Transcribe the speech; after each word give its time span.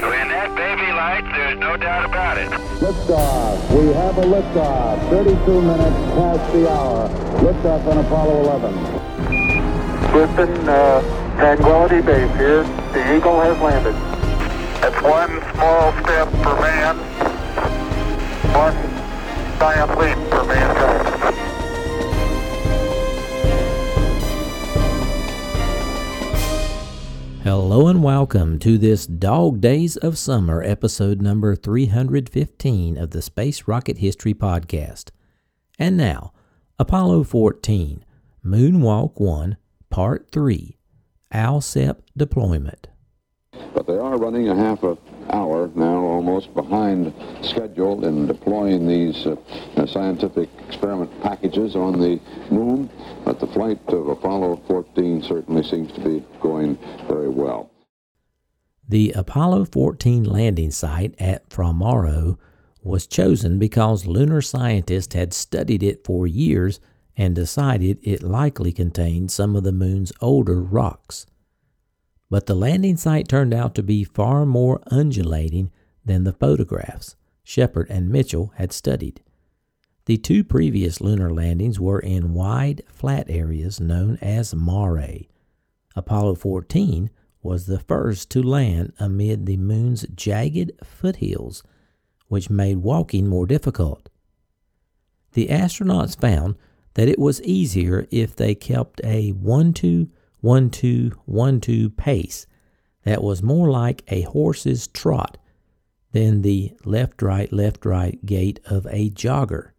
When 0.00 0.28
that 0.28 0.54
baby 0.54 0.92
lights, 0.92 1.26
there's 1.34 1.58
no 1.58 1.76
doubt 1.76 2.04
about 2.04 2.38
it. 2.38 2.48
Liftoff. 2.78 3.58
We 3.76 3.92
have 3.94 4.16
a 4.16 4.22
liftoff. 4.22 5.10
32 5.10 5.60
minutes 5.60 5.96
past 6.14 6.52
the 6.52 6.70
hour. 6.70 7.08
Liftoff 7.42 7.84
on 7.86 7.98
Apollo 7.98 8.40
11. 8.44 8.98
Houston, 10.12 10.68
uh, 10.68 11.34
Tranquility 11.36 12.00
Base 12.00 12.30
here. 12.36 12.62
The 12.92 13.16
Eagle 13.16 13.40
has 13.40 13.58
landed. 13.58 13.94
That's 14.80 15.02
one 15.02 15.42
small 15.54 15.92
step 16.04 16.28
for 16.42 16.54
man, 16.62 16.96
one 18.54 18.74
giant 19.58 19.98
leap 19.98 20.30
for 20.30 20.44
mankind. 20.44 20.87
Hello 27.50 27.86
and 27.86 28.02
welcome 28.02 28.58
to 28.58 28.76
this 28.76 29.06
Dog 29.06 29.62
Days 29.62 29.96
of 29.96 30.18
Summer, 30.18 30.62
episode 30.62 31.22
number 31.22 31.56
315 31.56 32.98
of 32.98 33.12
the 33.12 33.22
Space 33.22 33.66
Rocket 33.66 33.96
History 33.96 34.34
Podcast. 34.34 35.12
And 35.78 35.96
now, 35.96 36.34
Apollo 36.78 37.24
14, 37.24 38.04
Moonwalk 38.44 39.18
1, 39.18 39.56
Part 39.88 40.30
3, 40.30 40.76
ALSEP 41.32 42.02
Deployment. 42.14 42.88
But 43.72 43.86
they 43.86 43.96
are 43.96 44.18
running 44.18 44.50
a 44.50 44.54
half 44.54 44.82
a 44.82 44.98
hour 45.30 45.70
now, 45.74 45.98
almost 45.98 46.54
behind 46.54 47.12
schedule 47.42 48.04
in 48.04 48.26
deploying 48.26 48.86
these 48.86 49.26
uh, 49.26 49.36
uh, 49.76 49.86
scientific 49.86 50.48
experiment 50.66 51.10
packages 51.22 51.76
on 51.76 52.00
the 52.00 52.20
moon. 52.50 52.90
But 53.24 53.40
the 53.40 53.46
flight 53.46 53.80
of 53.88 54.08
Apollo 54.08 54.62
14 54.66 55.22
certainly 55.22 55.62
seems 55.62 55.92
to 55.92 56.00
be 56.00 56.24
going 56.40 56.78
very 57.06 57.28
well. 57.28 57.70
The 58.88 59.12
Apollo 59.12 59.66
14 59.66 60.24
landing 60.24 60.70
site 60.70 61.14
at 61.18 61.50
Fra 61.52 61.72
Mauro 61.72 62.38
was 62.82 63.06
chosen 63.06 63.58
because 63.58 64.06
lunar 64.06 64.40
scientists 64.40 65.14
had 65.14 65.34
studied 65.34 65.82
it 65.82 66.04
for 66.04 66.26
years 66.26 66.80
and 67.16 67.34
decided 67.34 67.98
it 68.02 68.22
likely 68.22 68.72
contained 68.72 69.30
some 69.30 69.56
of 69.56 69.64
the 69.64 69.72
moon's 69.72 70.12
older 70.20 70.62
rocks. 70.62 71.26
But 72.30 72.46
the 72.46 72.54
landing 72.54 72.96
site 72.96 73.28
turned 73.28 73.54
out 73.54 73.74
to 73.76 73.82
be 73.82 74.04
far 74.04 74.44
more 74.44 74.80
undulating 74.90 75.70
than 76.04 76.24
the 76.24 76.32
photographs 76.32 77.16
Shepard 77.42 77.86
and 77.88 78.10
Mitchell 78.10 78.52
had 78.56 78.72
studied. 78.72 79.22
The 80.04 80.18
two 80.18 80.44
previous 80.44 81.00
lunar 81.00 81.32
landings 81.32 81.80
were 81.80 81.98
in 81.98 82.34
wide, 82.34 82.82
flat 82.88 83.26
areas 83.28 83.80
known 83.80 84.18
as 84.20 84.54
mare. 84.54 85.20
Apollo 85.96 86.34
14 86.36 87.10
was 87.42 87.66
the 87.66 87.78
first 87.78 88.30
to 88.30 88.42
land 88.42 88.92
amid 88.98 89.46
the 89.46 89.56
moon's 89.56 90.06
jagged 90.14 90.72
foothills, 90.84 91.62
which 92.28 92.50
made 92.50 92.78
walking 92.78 93.26
more 93.26 93.46
difficult. 93.46 94.10
The 95.32 95.48
astronauts 95.48 96.18
found 96.20 96.56
that 96.94 97.08
it 97.08 97.18
was 97.18 97.40
easier 97.42 98.06
if 98.10 98.36
they 98.36 98.54
kept 98.54 99.00
a 99.04 99.30
1 99.30 99.72
2 99.72 100.10
1 100.40 100.70
2 100.70 101.12
1 101.24 101.60
2 101.60 101.90
pace 101.90 102.46
that 103.04 103.22
was 103.22 103.42
more 103.42 103.70
like 103.70 104.04
a 104.08 104.22
horse's 104.22 104.86
trot 104.88 105.38
than 106.12 106.42
the 106.42 106.72
left 106.84 107.22
right 107.22 107.52
left 107.52 107.84
right 107.84 108.24
gait 108.24 108.60
of 108.66 108.86
a 108.86 109.10
jogger. 109.10 109.70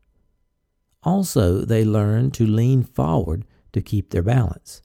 Also, 1.04 1.62
they 1.62 1.86
learned 1.86 2.34
to 2.34 2.46
lean 2.46 2.84
forward 2.84 3.46
to 3.72 3.82
keep 3.82 4.10
their 4.10 4.22
balance. 4.22 4.82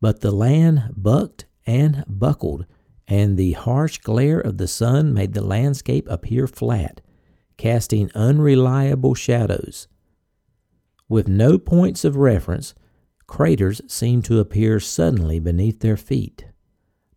But 0.00 0.20
the 0.20 0.32
land 0.32 0.94
bucked 0.96 1.44
and 1.66 2.04
buckled, 2.08 2.66
and 3.06 3.36
the 3.36 3.52
harsh 3.52 3.98
glare 3.98 4.40
of 4.40 4.58
the 4.58 4.68
sun 4.68 5.12
made 5.12 5.34
the 5.34 5.44
landscape 5.44 6.06
appear 6.08 6.46
flat, 6.46 7.00
casting 7.56 8.10
unreliable 8.14 9.14
shadows. 9.14 9.86
With 11.08 11.28
no 11.28 11.58
points 11.58 12.04
of 12.04 12.16
reference, 12.16 12.74
craters 13.26 13.80
seemed 13.86 14.24
to 14.26 14.38
appear 14.38 14.80
suddenly 14.80 15.38
beneath 15.38 15.80
their 15.80 15.96
feet. 15.96 16.46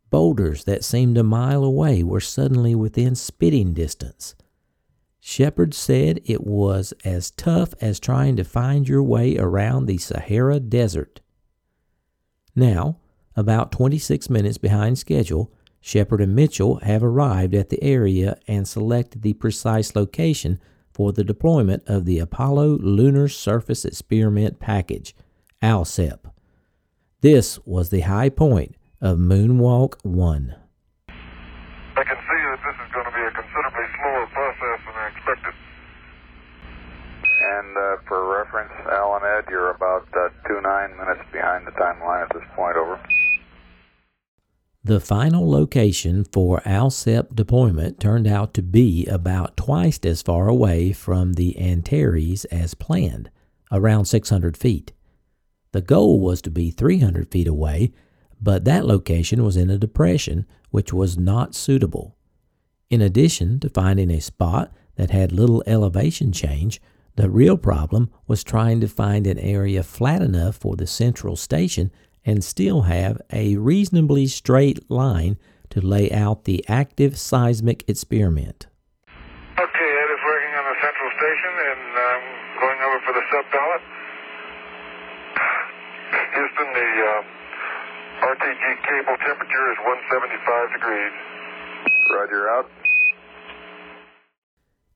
Boulders 0.09 0.63
that 0.63 0.83
seemed 0.83 1.17
a 1.17 1.23
mile 1.23 1.63
away 1.63 2.03
were 2.03 2.21
suddenly 2.21 2.75
within 2.75 3.15
spitting 3.15 3.73
distance. 3.73 4.35
Shepard 5.19 5.73
said 5.73 6.21
it 6.25 6.45
was 6.45 6.93
as 7.03 7.31
tough 7.31 7.73
as 7.81 7.99
trying 7.99 8.35
to 8.35 8.43
find 8.43 8.87
your 8.87 9.01
way 9.01 9.37
around 9.37 9.87
the 9.87 9.97
Sahara 9.97 10.59
Desert. 10.59 11.21
Now, 12.55 12.99
about 13.35 13.71
26 13.71 14.29
minutes 14.29 14.57
behind 14.57 14.97
schedule, 14.97 15.51
Shepard 15.81 16.21
and 16.21 16.35
Mitchell 16.35 16.77
have 16.77 17.03
arrived 17.03 17.53
at 17.53 17.69
the 17.69 17.83
area 17.83 18.37
and 18.47 18.67
selected 18.67 19.21
the 19.21 19.33
precise 19.33 19.95
location 19.95 20.59
for 20.93 21.11
the 21.11 21.23
deployment 21.23 21.83
of 21.87 22.05
the 22.05 22.19
Apollo 22.19 22.77
Lunar 22.77 23.27
Surface 23.27 23.83
Experiment 23.83 24.59
Package, 24.59 25.15
ALSEP. 25.65 26.19
This 27.21 27.57
was 27.65 27.89
the 27.89 28.01
high 28.01 28.29
point 28.29 28.75
of 29.01 29.17
Moonwalk 29.17 29.95
1. 30.03 30.55
I 31.09 32.03
can 32.03 32.17
see 32.21 32.41
that 32.45 32.59
this 32.61 32.77
is 32.85 32.93
going 32.93 33.05
to 33.05 33.11
be 33.11 33.25
a 33.25 33.31
considerably 33.31 33.87
slower 33.97 34.27
process 34.27 34.79
than 34.85 34.93
I 34.93 35.07
expected. 35.09 35.53
And 37.41 37.77
uh, 37.77 37.97
for 38.07 38.37
reference, 38.37 38.73
Alan 38.91 39.23
Ed, 39.25 39.45
you're 39.49 39.71
about 39.71 40.07
uh, 40.13 40.29
two 40.47 40.61
nine 40.61 40.95
minutes 40.97 41.25
behind 41.33 41.65
the 41.65 41.71
timeline 41.71 42.21
at 42.21 42.31
this 42.31 42.45
point. 42.55 42.77
Over. 42.77 42.99
The 44.83 44.99
final 44.99 45.49
location 45.49 46.25
for 46.25 46.61
ALSEP 46.63 47.33
deployment 47.33 47.99
turned 47.99 48.27
out 48.27 48.53
to 48.53 48.61
be 48.61 49.07
about 49.07 49.57
twice 49.57 49.99
as 50.03 50.21
far 50.21 50.47
away 50.47 50.91
from 50.91 51.33
the 51.33 51.57
Antares 51.57 52.45
as 52.45 52.75
planned, 52.75 53.31
around 53.71 54.05
600 54.05 54.55
feet. 54.55 54.91
The 55.75 55.81
goal 55.81 56.21
was 56.21 56.41
to 56.43 56.49
be 56.49 56.71
300 56.71 57.29
feet 57.29 57.49
away, 57.49 57.91
but 58.41 58.63
that 58.63 58.85
location 58.85 59.43
was 59.43 59.57
in 59.57 59.69
a 59.69 59.77
depression 59.77 60.45
which 60.71 60.93
was 60.93 61.17
not 61.17 61.53
suitable. 61.53 62.15
In 62.89 63.01
addition 63.01 63.59
to 63.59 63.67
finding 63.67 64.09
a 64.09 64.21
spot 64.21 64.71
that 64.95 65.09
had 65.11 65.33
little 65.33 65.61
elevation 65.67 66.31
change, 66.31 66.81
the 67.17 67.29
real 67.29 67.57
problem 67.57 68.09
was 68.25 68.41
trying 68.41 68.79
to 68.79 68.87
find 68.87 69.27
an 69.27 69.37
area 69.37 69.83
flat 69.83 70.21
enough 70.21 70.55
for 70.55 70.77
the 70.77 70.87
central 70.87 71.35
station 71.35 71.91
and 72.23 72.41
still 72.41 72.83
have 72.83 73.21
a 73.33 73.57
reasonably 73.57 74.27
straight 74.27 74.89
line 74.89 75.37
to 75.71 75.81
lay 75.81 76.09
out 76.09 76.45
the 76.45 76.63
active 76.69 77.19
seismic 77.19 77.83
experiment. 77.89 78.67
Okay, 79.59 79.89
Ed 79.91 80.09
is 80.15 80.23
working 80.23 80.53
on 80.55 80.65
the 80.71 80.77
central 80.79 81.11
station 81.19 81.51
and 81.67 81.81
I'm 81.99 82.23
um, 82.23 82.61
going 82.61 82.79
over 82.79 82.99
for 83.05 83.11
the 83.11 83.23
sub 83.29 83.43
pallet. 83.51 83.81
Houston, 86.35 86.67
the 86.75 86.91
uh, 86.99 87.21
RTG 88.25 88.81
cable 88.81 89.17
temperature 89.23 89.71
is 89.71 89.77
175 89.85 90.73
degrees. 90.73 91.11
Roger, 92.09 92.49
out. 92.49 92.65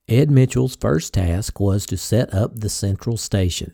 Ed 0.08 0.32
Mitchell's 0.32 0.74
first 0.74 1.14
task 1.14 1.60
was 1.60 1.86
to 1.86 1.96
set 1.96 2.34
up 2.34 2.56
the 2.56 2.68
central 2.68 3.16
station. 3.16 3.72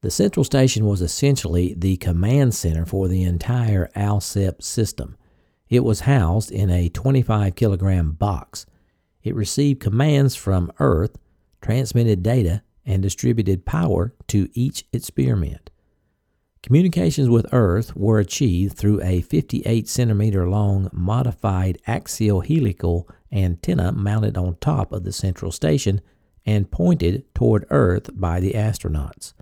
The 0.00 0.10
central 0.10 0.42
station 0.42 0.86
was 0.86 1.02
essentially 1.02 1.74
the 1.76 1.98
command 1.98 2.54
center 2.54 2.86
for 2.86 3.08
the 3.08 3.24
entire 3.24 3.90
ALSEP 3.94 4.62
system. 4.62 5.18
It 5.68 5.84
was 5.84 6.00
housed 6.00 6.50
in 6.50 6.70
a 6.70 6.88
25 6.88 7.56
kilogram 7.56 8.12
box. 8.12 8.64
It 9.22 9.34
received 9.34 9.80
commands 9.80 10.34
from 10.34 10.72
Earth, 10.80 11.18
transmitted 11.60 12.22
data, 12.22 12.62
and 12.86 13.02
distributed 13.02 13.66
power 13.66 14.14
to 14.28 14.48
each 14.54 14.86
experiment. 14.94 15.68
Communications 16.68 17.30
with 17.30 17.46
Earth 17.50 17.96
were 17.96 18.18
achieved 18.18 18.76
through 18.76 19.00
a 19.02 19.22
58 19.22 19.88
centimeter 19.88 20.46
long 20.50 20.90
modified 20.92 21.78
axial 21.86 22.42
helical 22.42 23.08
antenna 23.32 23.90
mounted 23.90 24.36
on 24.36 24.54
top 24.56 24.92
of 24.92 25.02
the 25.02 25.10
central 25.10 25.50
station 25.50 26.02
and 26.44 26.70
pointed 26.70 27.24
toward 27.34 27.64
Earth 27.70 28.10
by 28.12 28.38
the 28.38 28.52
astronauts. 28.52 29.32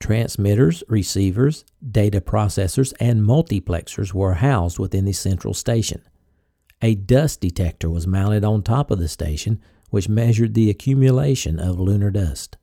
Transmitters, 0.00 0.82
receivers, 0.88 1.64
data 1.88 2.20
processors, 2.20 2.92
and 2.98 3.22
multiplexers 3.22 4.12
were 4.12 4.34
housed 4.34 4.80
within 4.80 5.04
the 5.04 5.12
central 5.12 5.54
station. 5.54 6.02
A 6.82 6.96
dust 6.96 7.40
detector 7.40 7.88
was 7.88 8.08
mounted 8.08 8.42
on 8.44 8.64
top 8.64 8.90
of 8.90 8.98
the 8.98 9.06
station, 9.06 9.60
which 9.90 10.08
measured 10.08 10.54
the 10.54 10.68
accumulation 10.68 11.60
of 11.60 11.78
lunar 11.78 12.10
dust. 12.10 12.56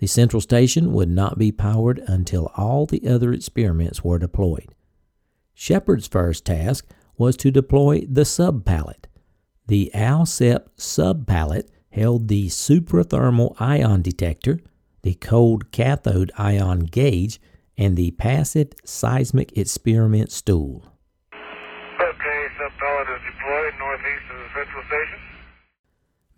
The 0.00 0.06
central 0.06 0.40
station 0.40 0.92
would 0.94 1.10
not 1.10 1.36
be 1.36 1.52
powered 1.52 1.98
until 2.06 2.50
all 2.56 2.86
the 2.86 3.06
other 3.06 3.34
experiments 3.34 4.02
were 4.02 4.18
deployed. 4.18 4.74
Shepard's 5.52 6.08
first 6.08 6.46
task 6.46 6.86
was 7.18 7.36
to 7.36 7.50
deploy 7.50 8.06
the 8.08 8.24
sub 8.24 8.64
pallet. 8.64 9.08
The 9.66 9.90
ALSEP 9.92 10.70
sub 10.76 11.26
pallet 11.26 11.70
held 11.90 12.28
the 12.28 12.48
suprathermal 12.48 13.60
ion 13.60 14.00
detector, 14.00 14.60
the 15.02 15.16
cold 15.16 15.70
cathode 15.70 16.32
ion 16.38 16.80
gauge, 16.80 17.38
and 17.76 17.94
the 17.94 18.12
passive 18.12 18.72
seismic 18.86 19.54
experiment 19.58 20.32
stool. 20.32 20.94
Okay, 21.34 22.46
sub 22.56 22.72
pallet 22.80 23.06
is 23.06 23.20
deployed 23.36 23.74
northeast 23.78 24.24
of 24.32 24.38
the 24.38 24.48
central 24.54 24.82
station. 24.84 25.29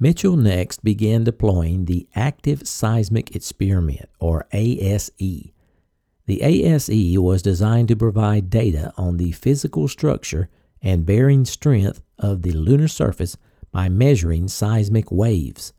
Mitchell 0.03 0.37
next 0.37 0.83
began 0.83 1.23
deploying 1.23 1.85
the 1.85 2.09
Active 2.17 2.67
Seismic 2.67 3.37
Experiment, 3.37 4.11
or 4.19 4.49
ASE. 4.53 5.53
The 6.27 6.43
ASE 6.43 7.17
was 7.21 7.41
designed 7.41 7.87
to 7.87 7.95
provide 7.95 8.51
data 8.51 8.93
on 8.97 9.17
the 9.17 9.31
physical 9.31 9.87
structure 9.87 10.49
and 10.83 11.07
bearing 11.07 11.45
strength 11.45 12.03
of 12.19 12.43
the 12.43 12.51
lunar 12.51 12.89
surface 12.89 13.37
by 13.71 13.89
measuring 13.89 14.49
seismic 14.49 15.13
waves. 15.13 15.73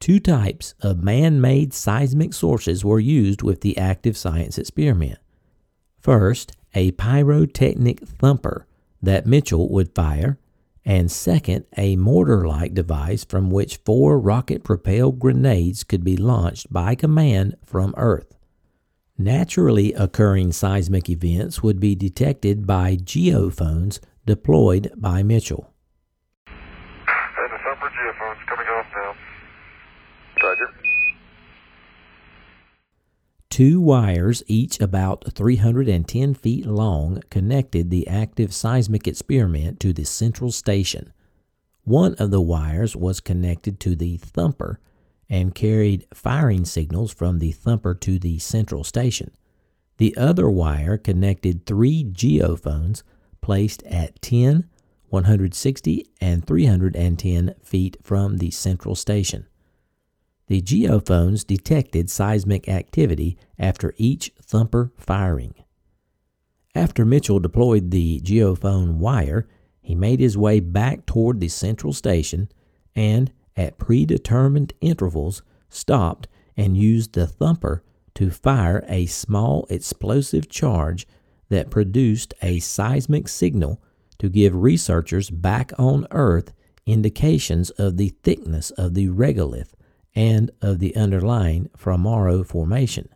Two 0.00 0.20
types 0.20 0.74
of 0.80 1.04
man 1.04 1.38
made 1.38 1.74
seismic 1.74 2.32
sources 2.32 2.82
were 2.82 2.98
used 2.98 3.42
with 3.42 3.60
the 3.60 3.76
active 3.76 4.16
science 4.16 4.56
experiment. 4.56 5.18
First, 6.00 6.52
a 6.74 6.92
pyrotechnic 6.92 8.00
thumper 8.08 8.66
that 9.02 9.26
Mitchell 9.26 9.68
would 9.68 9.94
fire, 9.94 10.38
and 10.84 11.10
second, 11.10 11.64
a 11.76 11.96
mortar 11.96 12.46
like 12.46 12.74
device 12.74 13.24
from 13.24 13.50
which 13.50 13.78
four 13.84 14.18
rocket 14.18 14.62
propelled 14.62 15.18
grenades 15.18 15.82
could 15.82 16.04
be 16.04 16.16
launched 16.16 16.72
by 16.72 16.94
command 16.94 17.56
from 17.64 17.94
Earth. 17.96 18.36
Naturally 19.16 19.92
occurring 19.94 20.52
seismic 20.52 21.08
events 21.08 21.62
would 21.62 21.80
be 21.80 21.94
detected 21.94 22.66
by 22.66 22.96
geophones 22.96 24.00
deployed 24.26 24.90
by 24.96 25.22
Mitchell. 25.22 25.72
And 26.46 26.54
the 27.52 27.58
thumper 27.58 27.88
geophone's 27.88 28.44
coming 28.46 28.66
off 28.66 28.86
now. 28.94 29.14
Roger. 30.42 30.68
Two 33.54 33.80
wires, 33.80 34.42
each 34.48 34.80
about 34.80 35.32
310 35.32 36.34
feet 36.34 36.66
long, 36.66 37.22
connected 37.30 37.88
the 37.88 38.08
active 38.08 38.52
seismic 38.52 39.06
experiment 39.06 39.78
to 39.78 39.92
the 39.92 40.02
central 40.02 40.50
station. 40.50 41.12
One 41.84 42.16
of 42.16 42.32
the 42.32 42.40
wires 42.40 42.96
was 42.96 43.20
connected 43.20 43.78
to 43.78 43.94
the 43.94 44.16
thumper 44.16 44.80
and 45.30 45.54
carried 45.54 46.04
firing 46.12 46.64
signals 46.64 47.14
from 47.14 47.38
the 47.38 47.52
thumper 47.52 47.94
to 47.94 48.18
the 48.18 48.40
central 48.40 48.82
station. 48.82 49.30
The 49.98 50.16
other 50.16 50.50
wire 50.50 50.98
connected 50.98 51.64
three 51.64 52.02
geophones 52.02 53.04
placed 53.40 53.84
at 53.84 54.20
10, 54.20 54.68
160, 55.10 56.06
and 56.20 56.44
310 56.44 57.54
feet 57.62 57.98
from 58.02 58.38
the 58.38 58.50
central 58.50 58.96
station. 58.96 59.46
The 60.46 60.60
geophones 60.60 61.46
detected 61.46 62.10
seismic 62.10 62.68
activity 62.68 63.38
after 63.58 63.94
each 63.96 64.32
thumper 64.42 64.92
firing. 64.96 65.54
After 66.74 67.04
Mitchell 67.04 67.40
deployed 67.40 67.90
the 67.90 68.20
geophone 68.20 68.94
wire, 68.94 69.46
he 69.80 69.94
made 69.94 70.20
his 70.20 70.36
way 70.36 70.60
back 70.60 71.06
toward 71.06 71.40
the 71.40 71.48
central 71.48 71.92
station 71.92 72.48
and, 72.94 73.32
at 73.56 73.78
predetermined 73.78 74.72
intervals, 74.80 75.42
stopped 75.68 76.28
and 76.56 76.76
used 76.76 77.12
the 77.12 77.26
thumper 77.26 77.82
to 78.14 78.30
fire 78.30 78.84
a 78.88 79.06
small 79.06 79.66
explosive 79.70 80.48
charge 80.48 81.06
that 81.48 81.70
produced 81.70 82.34
a 82.42 82.58
seismic 82.58 83.28
signal 83.28 83.80
to 84.18 84.28
give 84.28 84.54
researchers 84.54 85.30
back 85.30 85.72
on 85.78 86.06
Earth 86.10 86.52
indications 86.86 87.70
of 87.70 87.96
the 87.96 88.10
thickness 88.22 88.70
of 88.72 88.94
the 88.94 89.08
regolith 89.08 89.72
and 90.14 90.50
of 90.62 90.78
the 90.78 90.94
underlying 90.96 91.70
Fra 91.76 91.98
Mauro 91.98 92.44
Formation. 92.44 93.08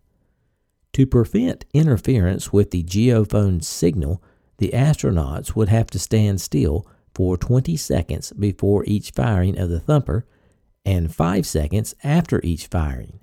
To 0.94 1.06
prevent 1.06 1.64
interference 1.72 2.52
with 2.52 2.70
the 2.70 2.82
geophone 2.82 3.62
signal, 3.62 4.22
the 4.56 4.70
astronauts 4.74 5.54
would 5.54 5.68
have 5.68 5.88
to 5.90 5.98
stand 5.98 6.40
still 6.40 6.86
for 7.14 7.36
20 7.36 7.76
seconds 7.76 8.32
before 8.32 8.84
each 8.86 9.10
firing 9.10 9.58
of 9.58 9.68
the 9.68 9.80
thumper 9.80 10.26
and 10.84 11.14
5 11.14 11.46
seconds 11.46 11.94
after 12.02 12.40
each 12.42 12.66
firing. 12.66 13.20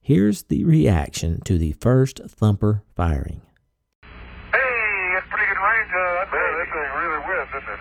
Here's 0.00 0.44
the 0.44 0.64
reaction 0.64 1.40
to 1.44 1.58
the 1.58 1.72
first 1.72 2.20
thumper 2.28 2.82
firing. 2.94 3.40
Hey, 4.52 5.14
that's 5.14 5.26
pretty 5.30 5.46
good 5.46 5.62
range. 5.62 5.90
Uh, 5.90 6.26
Man, 6.30 6.58
this 6.58 6.68
thing 6.70 6.90
really 6.98 7.20
whips, 7.26 7.50
isn't 7.56 7.72
it? 7.72 7.80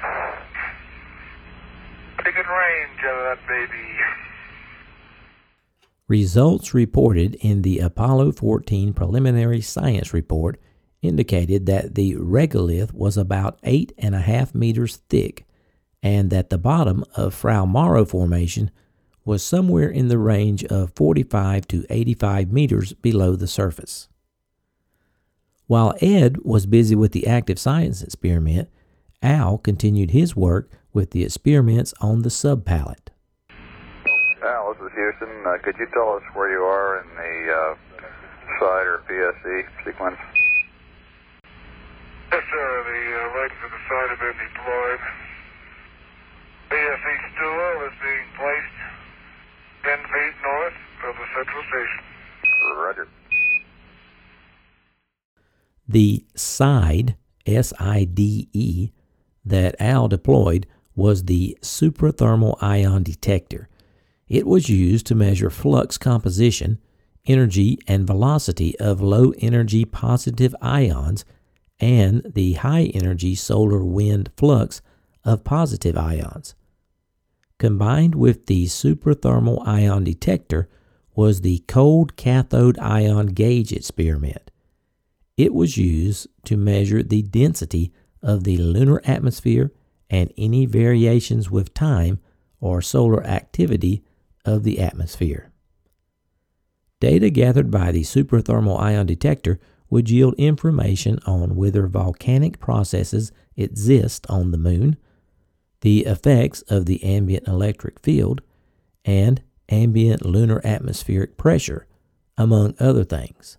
Pretty 2.17 2.31
good 2.37 2.49
range 2.49 2.99
out 3.05 3.17
of 3.17 3.37
that 3.37 3.47
baby. 3.47 3.85
Results 6.11 6.73
reported 6.73 7.35
in 7.35 7.61
the 7.61 7.79
Apollo 7.79 8.33
14 8.33 8.91
preliminary 8.91 9.61
science 9.61 10.13
report 10.13 10.59
indicated 11.01 11.67
that 11.67 11.95
the 11.95 12.15
regolith 12.15 12.91
was 12.91 13.15
about 13.15 13.57
eight 13.63 13.93
and 13.97 14.13
a 14.13 14.19
half 14.19 14.53
meters 14.53 14.97
thick 15.07 15.47
and 16.03 16.29
that 16.29 16.49
the 16.49 16.57
bottom 16.57 17.05
of 17.15 17.33
Fra 17.33 17.65
Mauro 17.65 18.03
Formation 18.03 18.71
was 19.23 19.41
somewhere 19.41 19.87
in 19.87 20.09
the 20.09 20.17
range 20.17 20.65
of 20.65 20.91
45 20.97 21.65
to 21.69 21.85
85 21.89 22.51
meters 22.51 22.91
below 22.91 23.37
the 23.37 23.47
surface. 23.47 24.09
While 25.67 25.95
Ed 26.01 26.39
was 26.43 26.65
busy 26.65 26.93
with 26.93 27.13
the 27.13 27.25
active 27.25 27.57
science 27.57 28.03
experiment, 28.03 28.67
Al 29.21 29.57
continued 29.57 30.11
his 30.11 30.35
work 30.35 30.71
with 30.91 31.11
the 31.11 31.23
experiments 31.23 31.93
on 32.01 32.23
the 32.23 32.29
sub 32.29 32.65
pallet. 34.81 34.91
Al, 34.93 35.05
is 35.05 35.13
Houston. 35.19 35.45
Uh, 35.45 35.57
could 35.63 35.77
you 35.79 35.87
tell 35.93 36.15
us 36.15 36.23
where 36.33 36.51
you 36.51 36.63
are 36.63 37.01
in 37.01 37.09
the 37.15 37.53
uh, 37.53 37.75
side 38.59 38.87
or 38.87 39.03
PSE 39.09 39.85
sequence? 39.85 40.17
Yes, 42.31 42.43
sir. 42.49 42.83
The 42.87 43.03
uh, 43.17 43.41
legs 43.41 43.55
of 43.63 43.71
the 43.71 43.81
side 43.89 44.09
have 44.09 44.19
been 44.19 44.39
deployed. 44.53 44.99
PSE 46.69 47.15
stool 47.35 47.87
is 47.87 47.95
being 48.01 48.27
placed 48.37 48.77
10 49.83 49.97
feet 49.97 50.35
north 50.43 50.73
of 51.07 51.15
the 51.15 51.27
central 51.35 51.63
station. 51.63 52.03
Roger. 52.77 53.07
The 55.87 56.23
SIDE, 56.35 57.15
S 57.45 57.73
I 57.79 58.05
D 58.05 58.47
E, 58.53 58.91
that 59.43 59.75
Al 59.79 60.07
deployed 60.07 60.67
was 60.95 61.25
the 61.25 61.57
suprathermal 61.61 62.61
ion 62.61 63.03
detector. 63.03 63.67
It 64.31 64.47
was 64.47 64.69
used 64.69 65.07
to 65.07 65.13
measure 65.13 65.49
flux 65.49 65.97
composition, 65.97 66.79
energy, 67.25 67.77
and 67.85 68.07
velocity 68.07 68.79
of 68.79 69.01
low 69.01 69.33
energy 69.39 69.83
positive 69.83 70.55
ions 70.61 71.25
and 71.81 72.21
the 72.33 72.53
high 72.53 72.85
energy 72.93 73.35
solar 73.35 73.83
wind 73.83 74.29
flux 74.37 74.81
of 75.25 75.43
positive 75.43 75.97
ions. 75.97 76.55
Combined 77.57 78.15
with 78.15 78.45
the 78.45 78.67
suprathermal 78.67 79.67
ion 79.67 80.05
detector 80.05 80.69
was 81.13 81.41
the 81.41 81.59
cold 81.67 82.15
cathode 82.15 82.79
ion 82.79 83.27
gauge 83.27 83.73
experiment. 83.73 84.49
It 85.35 85.53
was 85.53 85.75
used 85.75 86.27
to 86.45 86.55
measure 86.55 87.03
the 87.03 87.21
density 87.21 87.91
of 88.23 88.45
the 88.45 88.55
lunar 88.55 89.01
atmosphere 89.03 89.73
and 90.09 90.31
any 90.37 90.65
variations 90.65 91.51
with 91.51 91.73
time 91.73 92.21
or 92.61 92.81
solar 92.81 93.25
activity 93.25 94.05
of 94.45 94.63
the 94.63 94.79
atmosphere. 94.79 95.51
Data 96.99 97.29
gathered 97.29 97.71
by 97.71 97.91
the 97.91 98.03
superthermal 98.03 98.79
ion 98.79 99.05
detector 99.05 99.59
would 99.89 100.09
yield 100.09 100.35
information 100.37 101.19
on 101.25 101.55
whether 101.55 101.87
volcanic 101.87 102.59
processes 102.59 103.31
exist 103.57 104.25
on 104.29 104.51
the 104.51 104.57
moon, 104.57 104.95
the 105.81 106.05
effects 106.05 106.61
of 106.63 106.85
the 106.85 107.03
ambient 107.03 107.47
electric 107.47 107.99
field, 107.99 108.41
and 109.03 109.41
ambient 109.69 110.25
lunar 110.25 110.61
atmospheric 110.63 111.37
pressure, 111.37 111.87
among 112.37 112.75
other 112.79 113.03
things. 113.03 113.57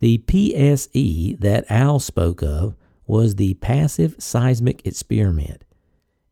The 0.00 0.18
PSE 0.18 1.40
that 1.40 1.64
Al 1.70 1.98
spoke 1.98 2.42
of 2.42 2.74
was 3.06 3.36
the 3.36 3.54
Passive 3.54 4.16
Seismic 4.18 4.86
Experiment. 4.86 5.64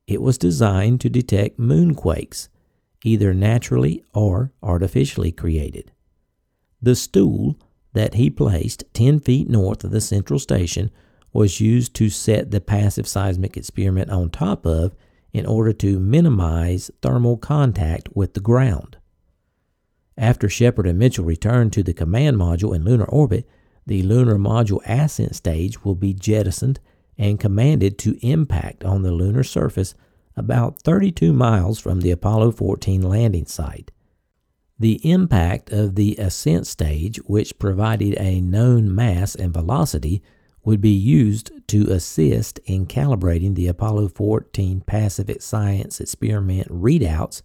It 0.07 0.21
was 0.21 0.37
designed 0.37 1.01
to 1.03 1.09
detect 1.09 1.59
moonquakes, 1.59 2.49
either 3.05 3.35
naturally 3.35 4.05
or 4.13 4.53
artificially 4.63 5.33
created. 5.33 5.93
The 6.81 6.97
stool 6.97 7.59
that 7.93 8.15
he 8.15 8.31
placed 8.31 8.85
10 8.95 9.21
feet 9.21 9.49
north 9.49 9.85
of 9.85 9.91
the 9.91 10.01
central 10.01 10.39
station 10.39 10.91
was 11.33 11.61
used 11.61 11.95
to 11.95 12.09
set 12.09 12.51
the 12.51 12.61
passive 12.61 13.09
seismic 13.09 13.57
experiment 13.57 14.11
on 14.11 14.31
top 14.31 14.67
of 14.67 14.95
in 15.33 15.47
order 15.47 15.73
to 15.73 15.99
minimize 15.99 16.91
thermal 17.01 17.37
contact 17.37 18.09
with 18.15 18.35
the 18.35 18.41
ground. 18.41 18.99
After 20.17 20.49
Shepard 20.49 20.87
and 20.87 20.99
Mitchell 20.99 21.25
return 21.25 21.71
to 21.71 21.83
the 21.83 21.95
command 21.95 22.37
module 22.37 22.75
in 22.75 22.85
lunar 22.85 23.07
orbit, 23.07 23.49
the 23.87 24.03
lunar 24.03 24.37
module 24.37 24.81
ascent 24.87 25.35
stage 25.35 25.85
will 25.85 25.95
be 25.95 26.13
jettisoned 26.13 26.81
and 27.17 27.41
commanded 27.41 27.99
to 27.99 28.19
impact 28.27 28.85
on 28.85 29.03
the 29.03 29.13
lunar 29.13 29.43
surface 29.43 29.95
about 30.37 30.81
32 30.83 31.33
miles 31.33 31.79
from 31.79 32.01
the 32.01 32.11
Apollo 32.11 32.53
14 32.53 33.03
landing 33.03 33.47
site. 33.47 33.91
The 34.79 35.01
impact 35.09 35.71
of 35.71 35.95
the 35.95 36.17
ascent 36.17 36.67
stage, 36.67 37.19
which 37.19 37.59
provided 37.59 38.17
a 38.19 38.41
known 38.41 38.93
mass 38.93 39.35
and 39.35 39.53
velocity, 39.53 40.23
would 40.65 40.81
be 40.81 40.91
used 40.91 41.51
to 41.69 41.91
assist 41.91 42.59
in 42.65 42.87
calibrating 42.87 43.55
the 43.55 43.69
Apollo 43.69 44.09
14 44.09 44.81
Passive 44.83 45.37
Seismic 45.41 46.01
Experiment 46.01 46.69
readouts, 46.69 47.43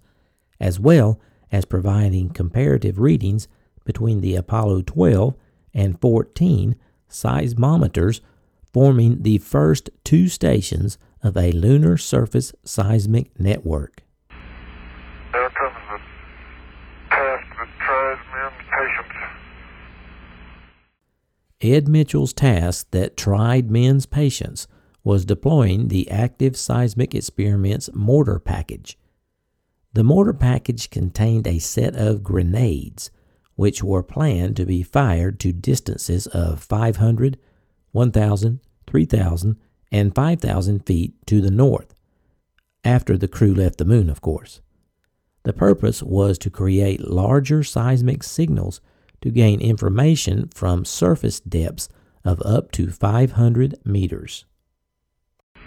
as 0.59 0.79
well 0.79 1.19
as 1.51 1.65
providing 1.65 2.29
comparative 2.29 2.99
readings 2.99 3.47
between 3.85 4.21
the 4.21 4.35
Apollo 4.35 4.83
12 4.83 5.35
and 5.73 5.99
14 5.99 6.75
seismometers, 7.09 8.21
forming 8.73 9.23
the 9.23 9.37
first 9.37 9.89
two 10.03 10.27
stations 10.27 10.97
of 11.23 11.37
a 11.37 11.51
lunar 11.51 11.97
surface 11.97 12.53
seismic 12.63 13.39
network. 13.39 14.03
There 14.29 15.49
comes 15.49 15.75
the 15.89 15.99
task 17.09 17.47
that 17.57 17.69
tries 17.79 18.17
men's 18.33 18.53
patience. 18.71 19.13
Ed 21.61 21.87
Mitchell's 21.87 22.33
task 22.33 22.87
that 22.91 23.17
tried 23.17 23.71
men's 23.71 24.05
patience 24.05 24.67
was 25.03 25.25
deploying 25.25 25.87
the 25.87 26.09
active 26.11 26.57
seismic 26.57 27.15
experiments 27.15 27.89
mortar 27.93 28.39
package. 28.39 28.97
The 29.93 30.03
mortar 30.03 30.33
package 30.33 30.89
contained 30.89 31.47
a 31.47 31.59
set 31.59 31.95
of 31.95 32.23
grenades, 32.23 33.09
which 33.55 33.83
were 33.83 34.03
planned 34.03 34.55
to 34.57 34.65
be 34.65 34.83
fired 34.83 35.39
to 35.39 35.51
distances 35.51 36.27
of 36.27 36.61
500, 36.61 37.39
1,000, 37.91 38.59
3,000, 38.85 39.57
and 39.91 40.13
5,000 40.13 40.85
feet 40.85 41.13
to 41.27 41.41
the 41.41 41.51
north, 41.51 41.93
after 42.83 43.17
the 43.17 43.27
crew 43.27 43.53
left 43.53 43.77
the 43.77 43.85
moon, 43.85 44.09
of 44.09 44.21
course. 44.21 44.61
The 45.43 45.53
purpose 45.53 46.03
was 46.03 46.37
to 46.39 46.49
create 46.49 47.09
larger 47.09 47.63
seismic 47.63 48.23
signals 48.23 48.81
to 49.21 49.31
gain 49.31 49.61
information 49.61 50.49
from 50.53 50.85
surface 50.85 51.39
depths 51.39 51.89
of 52.23 52.41
up 52.41 52.71
to 52.73 52.91
500 52.91 53.79
meters. 53.85 54.45
Okay, 55.55 55.63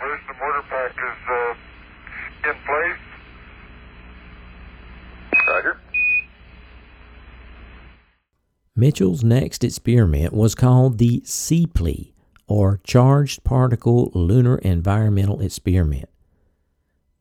Bruce, 0.00 0.20
the 0.26 0.34
mortar 0.40 0.62
pack 0.68 0.92
is 0.92 1.18
uh, 1.30 1.54
in 2.50 2.56
place. 2.64 2.98
Roger. 5.46 5.80
Mitchell's 8.74 9.22
next 9.22 9.62
experiment 9.62 10.32
was 10.32 10.54
called 10.54 10.98
the 10.98 11.20
CPLE, 11.20 12.12
or 12.48 12.80
Charged 12.84 13.44
Particle 13.44 14.10
Lunar 14.14 14.58
Environmental 14.58 15.40
Experiment. 15.40 16.08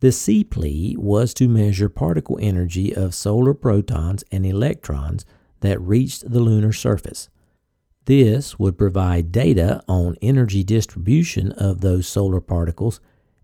The 0.02 0.10
CPLE 0.10 0.98
was 0.98 1.34
to 1.36 1.48
measure 1.48 1.90
particle 1.90 2.38
energy 2.42 2.96
of 2.96 3.16
solar 3.16 3.54
protons 3.54 4.24
and 4.32 4.46
electrons 4.46 5.26
that 5.62 5.82
reached 5.82 6.30
the 6.30 6.40
lunar 6.40 6.74
surface. 6.74 7.30
This 8.06 8.60
would 8.60 8.78
provide 8.78 9.32
data 9.32 9.82
on 9.88 10.16
energy 10.22 10.64
distribution 10.64 11.52
of 11.54 11.82
those 11.82 12.08
solar 12.08 12.42
particles 12.42 13.00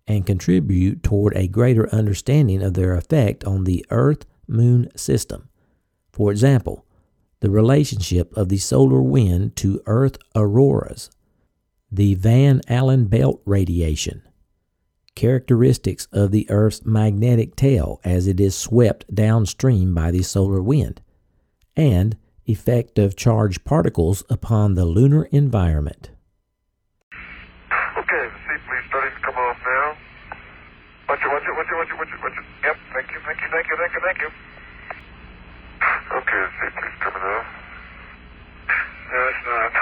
and 0.05 0.25
contribute 0.25 1.01
toward 1.01 1.35
a 1.35 1.47
greater 1.47 1.89
understanding 1.93 2.61
of 2.61 2.73
their 2.75 2.95
effect 2.95 3.43
on 3.43 3.63
the 3.63 3.85
Earth 3.89 4.25
Moon 4.47 4.89
system. 4.95 5.49
For 6.11 6.31
example, 6.31 6.85
the 7.39 7.49
relationship 7.49 8.35
of 8.37 8.49
the 8.49 8.57
solar 8.57 9.01
wind 9.01 9.55
to 9.57 9.81
Earth 9.87 10.17
auroras, 10.35 11.09
the 11.91 12.15
Van 12.15 12.61
Allen 12.69 13.05
belt 13.05 13.41
radiation, 13.45 14.21
characteristics 15.13 16.07
of 16.11 16.31
the 16.31 16.49
Earth's 16.49 16.85
magnetic 16.85 17.55
tail 17.55 17.99
as 18.03 18.27
it 18.27 18.39
is 18.39 18.55
swept 18.55 19.13
downstream 19.13 19.93
by 19.93 20.09
the 20.09 20.23
solar 20.23 20.61
wind, 20.61 21.01
and 21.75 22.15
effect 22.45 22.97
of 22.97 23.15
charged 23.15 23.63
particles 23.65 24.23
upon 24.29 24.75
the 24.75 24.85
lunar 24.85 25.25
environment. 25.31 26.11
Okay, 27.97 28.27
the 28.27 28.39
CPLE's 28.47 28.87
starting 28.87 29.11
to 29.11 29.21
come 29.21 29.35
off 29.35 29.57
now. 29.59 29.97
Watch 31.09 31.19
it, 31.23 31.27
watch 31.27 31.43
it, 31.43 31.53
watch 31.55 31.67
it, 31.67 31.75
watch 31.75 31.89
it, 31.91 31.97
watch 31.99 32.07
it, 32.07 32.23
watch 32.23 32.37
it. 32.39 32.45
Yep, 32.63 32.77
thank 32.93 33.11
you, 33.11 33.19
thank 33.25 33.39
you, 33.41 33.47
thank 33.51 33.67
you, 33.67 33.75
thank 33.77 33.93
you, 33.93 34.01
thank 34.01 34.19
you. 34.21 34.29
Okay, 36.11 36.39
the 36.39 36.51
CPLE's 36.55 36.97
coming 37.03 37.23
off. 37.23 37.47
No, 39.11 39.19
it's 39.27 39.43
not. 39.43 39.75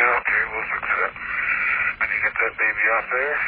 Okay, 0.00 0.40
we'll 0.54 0.66
fix 0.70 0.86
that. 0.86 1.12
Can 1.98 2.08
you 2.14 2.30
there? 2.90 3.38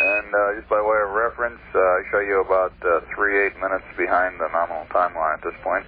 And 0.00 0.28
uh, 0.32 0.56
just 0.56 0.68
by 0.70 0.80
way 0.80 0.98
of 1.04 1.12
reference, 1.12 1.60
uh, 1.74 1.78
I 1.78 2.00
show 2.10 2.20
you 2.20 2.40
about 2.40 2.72
uh, 2.80 3.04
three 3.14 3.36
eight 3.44 3.56
minutes 3.60 3.84
behind 3.98 4.40
the 4.40 4.48
nominal 4.48 4.86
timeline 4.88 5.36
at 5.36 5.44
this 5.44 5.58
point. 5.60 5.84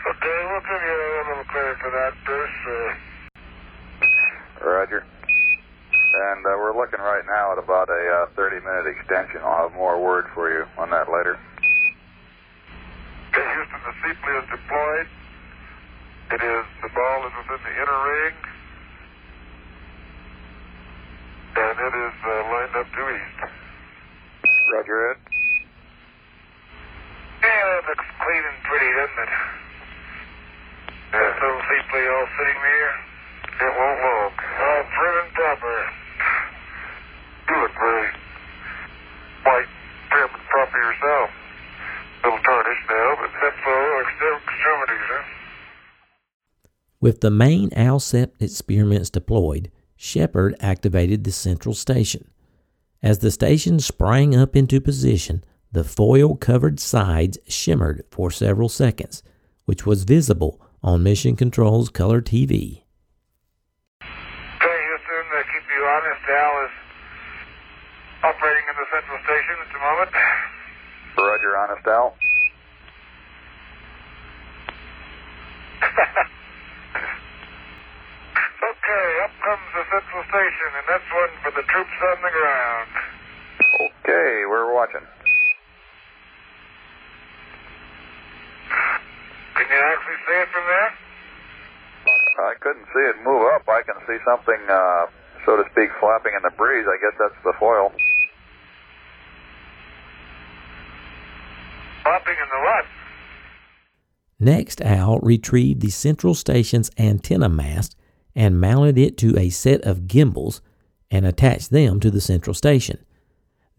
Okay, 0.00 0.38
we'll 0.48 0.64
give 0.64 0.80
you 0.80 0.96
a 0.96 1.24
little 1.28 1.44
credit 1.44 1.76
for 1.76 1.90
that, 1.92 2.12
Bruce. 2.24 2.60
Uh, 2.64 3.10
Roger. 4.64 5.04
And 6.10 6.40
uh, 6.46 6.56
we're 6.58 6.76
looking 6.76 7.00
right 7.00 7.22
now 7.28 7.52
at 7.52 7.58
about 7.62 7.88
a 7.88 8.26
uh, 8.32 8.34
30 8.34 8.64
minute 8.64 8.86
extension. 8.88 9.40
I'll 9.44 9.68
have 9.68 9.76
more 9.76 10.00
word 10.02 10.24
for 10.34 10.50
you 10.50 10.64
on 10.78 10.90
that 10.90 11.06
later. 11.12 11.38
okay, 13.30 13.44
Houston, 13.44 13.80
the 13.84 13.94
CPLE 14.02 14.42
is 14.42 14.48
deployed. 14.50 15.19
It 16.30 16.38
is, 16.38 16.64
the 16.78 16.90
ball 16.94 17.18
is 17.26 17.34
within 17.42 17.58
the 17.58 17.74
inner 17.74 18.00
ring. 18.06 18.36
And 21.58 21.74
it 21.74 21.94
is 22.06 22.16
uh, 22.22 22.30
lined 22.54 22.74
up 22.78 22.86
due 22.94 23.10
east. 23.18 23.40
Roger, 24.70 25.10
Ed. 25.10 25.18
Yeah, 27.42 27.62
that 27.66 27.82
looks 27.90 28.08
clean 28.22 28.44
and 28.46 28.60
pretty, 28.62 28.90
doesn't 28.94 29.20
it? 29.26 29.32
That 31.18 31.34
little 31.42 31.62
CPLE 31.66 32.02
all 32.14 32.28
sitting 32.38 32.60
there. 32.62 32.94
It 33.66 33.72
won't 33.74 33.98
walk. 33.98 34.36
All 34.38 34.82
prim 34.86 35.14
and 35.26 35.32
proper. 35.34 35.76
You 37.50 37.54
look 37.58 37.74
very 37.74 38.08
white, 39.50 39.70
prim 40.14 40.30
and 40.30 40.46
proper 40.46 40.78
yourself. 40.78 41.28
Little 42.22 42.38
tarnished 42.46 42.86
now, 42.86 43.08
but 43.18 43.30
that's 43.34 43.62
all 43.66 43.94
extremities, 44.06 45.06
huh? 45.10 45.39
With 47.00 47.22
the 47.22 47.30
main 47.30 47.70
ALSEP 47.70 48.32
experiments 48.40 49.08
deployed, 49.08 49.70
Shepard 49.96 50.54
activated 50.60 51.24
the 51.24 51.32
central 51.32 51.74
station. 51.74 52.30
As 53.02 53.20
the 53.20 53.30
station 53.30 53.80
sprang 53.80 54.36
up 54.36 54.54
into 54.54 54.82
position, 54.82 55.42
the 55.72 55.82
foil 55.82 56.36
covered 56.36 56.78
sides 56.78 57.38
shimmered 57.48 58.04
for 58.10 58.30
several 58.30 58.68
seconds, 58.68 59.22
which 59.64 59.86
was 59.86 60.04
visible 60.04 60.60
on 60.82 61.02
Mission 61.02 61.36
Control's 61.36 61.88
color 61.88 62.20
TV. 62.20 62.82
Okay, 64.02 64.80
Houston, 64.84 65.26
uh, 65.32 65.42
keep 65.48 65.64
you 65.72 65.84
honest. 65.86 66.20
Al 66.28 66.64
is 66.66 66.70
operating 68.24 68.64
in 68.68 68.76
the 68.76 68.84
central 68.92 69.18
station 69.24 69.56
at 69.64 69.72
the 69.72 69.78
moment. 69.80 70.10
Roger, 71.16 71.56
honest 71.56 71.86
Al. 71.86 72.14
okay, 78.90 79.10
up 79.22 79.30
comes 79.42 79.66
the 79.74 79.84
central 79.86 80.22
station, 80.26 80.70
and 80.74 80.84
that's 80.88 81.08
one 81.14 81.32
for 81.42 81.52
the 81.54 81.64
troops 81.70 81.98
on 82.10 82.18
the 82.22 82.32
ground. 82.34 82.90
Okay, 84.02 84.46
we're 84.50 84.72
watching. 84.74 85.06
Can 89.54 89.66
you 89.70 89.82
actually 89.94 90.20
see 90.26 90.38
it 90.42 90.48
from 90.50 90.64
there? 90.66 90.90
I 92.40 92.54
couldn't 92.60 92.86
see 92.86 93.04
it 93.10 93.16
move 93.22 93.42
up. 93.54 93.68
I 93.68 93.82
can 93.82 94.00
see 94.06 94.18
something, 94.24 94.60
uh, 94.68 95.06
so 95.44 95.56
to 95.56 95.64
speak, 95.70 95.90
flapping 96.00 96.32
in 96.34 96.42
the 96.42 96.54
breeze. 96.56 96.86
I 96.88 96.96
guess 96.98 97.14
that's 97.18 97.40
the 97.44 97.52
foil. 97.58 97.92
Popping 102.02 102.34
in 102.34 102.48
the 102.48 102.60
what? 102.64 102.84
Next, 104.40 104.80
Al 104.80 105.18
retrieved 105.20 105.82
the 105.82 105.90
central 105.90 106.34
station's 106.34 106.90
antenna 106.98 107.50
mast 107.50 107.94
and 108.34 108.60
mounted 108.60 108.98
it 108.98 109.16
to 109.18 109.38
a 109.38 109.50
set 109.50 109.80
of 109.82 110.06
gimbals 110.06 110.60
and 111.10 111.26
attached 111.26 111.70
them 111.70 112.00
to 112.00 112.10
the 112.10 112.20
central 112.20 112.54
station. 112.54 113.04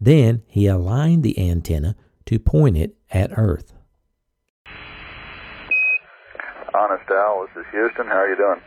Then 0.00 0.42
he 0.46 0.66
aligned 0.66 1.22
the 1.22 1.38
antenna 1.38 1.96
to 2.26 2.38
point 2.38 2.76
it 2.76 2.96
at 3.10 3.30
Earth. 3.36 3.72
Honest 6.74 7.10
Al, 7.10 7.46
this 7.54 7.64
is 7.64 7.70
Houston. 7.72 8.06
How 8.06 8.24
are 8.24 8.28
you 8.28 8.36
doing? 8.36 8.60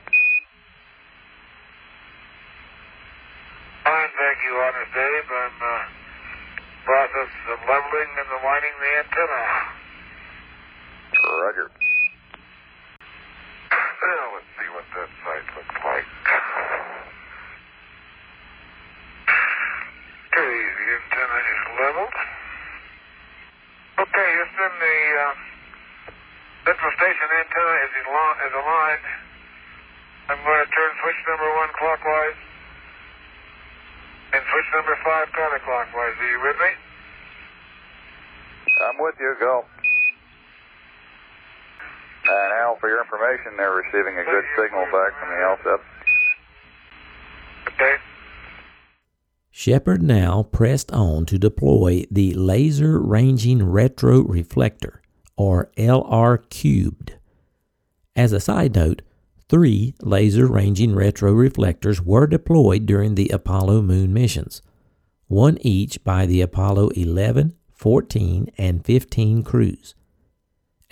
Fine, 3.84 4.10
thank 4.18 4.38
you, 4.46 4.54
Honest 4.56 4.94
Dave. 4.94 5.28
I'm 5.30 5.62
uh, 5.62 5.84
process 6.86 7.34
of 7.52 7.60
leveling 7.68 8.12
and 8.18 8.30
aligning 8.42 8.76
the 8.80 8.92
antenna. 9.04 9.42
Roger. 11.42 11.85
Well, 14.06 14.38
let's 14.38 14.52
see 14.54 14.70
what 14.70 14.86
that 14.86 15.10
site 15.26 15.48
looks 15.58 15.78
like. 15.82 16.06
Okay, 20.30 20.54
the 20.78 20.88
antenna 20.94 21.40
is 21.42 21.62
leveled. 21.74 22.18
Okay, 23.98 24.30
Houston, 24.30 24.74
the 24.78 24.98
uh, 25.26 25.34
central 26.70 26.92
station 27.02 27.28
antenna 27.34 27.76
is, 27.82 27.94
al- 28.06 28.40
is 28.46 28.54
aligned. 28.54 29.08
I'm 30.30 30.42
going 30.46 30.62
to 30.62 30.70
turn 30.70 30.92
switch 31.02 31.22
number 31.26 31.50
one 31.58 31.72
clockwise 31.74 32.40
and 34.38 34.42
switch 34.54 34.70
number 34.70 34.96
five 35.02 35.26
counterclockwise. 35.34 36.14
Are 36.14 36.30
you 36.30 36.40
with 36.46 36.58
me? 36.62 36.72
I'm 38.86 38.98
with 39.02 39.18
you. 39.18 39.34
Go. 39.42 39.66
And 42.28 42.54
Al, 42.62 42.78
for 42.80 42.90
your 42.90 43.02
information, 43.02 43.56
they're 43.58 43.72
receiving 43.72 44.18
a 44.18 44.26
good 44.26 44.44
signal 44.58 44.86
back 44.86 45.20
from 45.20 45.30
the 45.30 45.36
ALSEP. 45.46 45.82
Okay. 47.68 47.96
Shepard 49.52 50.02
now 50.02 50.44
pressed 50.44 50.92
on 50.92 51.26
to 51.28 51.38
deploy 51.38 52.06
the 52.10 52.34
Laser 52.34 53.00
Ranging 53.00 53.64
Retro 53.64 54.22
Reflector, 54.22 55.02
or 55.38 55.72
LR 55.78 56.50
cubed. 56.50 57.16
As 58.16 58.32
a 58.32 58.40
side 58.40 58.76
note, 58.76 59.02
three 59.50 59.94
laser 60.02 60.48
ranging 60.48 60.96
retro 60.96 61.32
reflectors 61.32 62.02
were 62.02 62.28
deployed 62.28 62.86
during 62.86 63.16
the 63.16 63.30
Apollo 63.30 63.82
moon 63.82 64.14
missions, 64.14 64.62
one 65.28 65.58
each 65.62 66.04
by 66.04 66.26
the 66.26 66.42
Apollo 66.42 66.90
11, 66.90 67.54
14, 67.74 68.52
and 68.58 68.86
15 68.86 69.44
crews. 69.44 69.96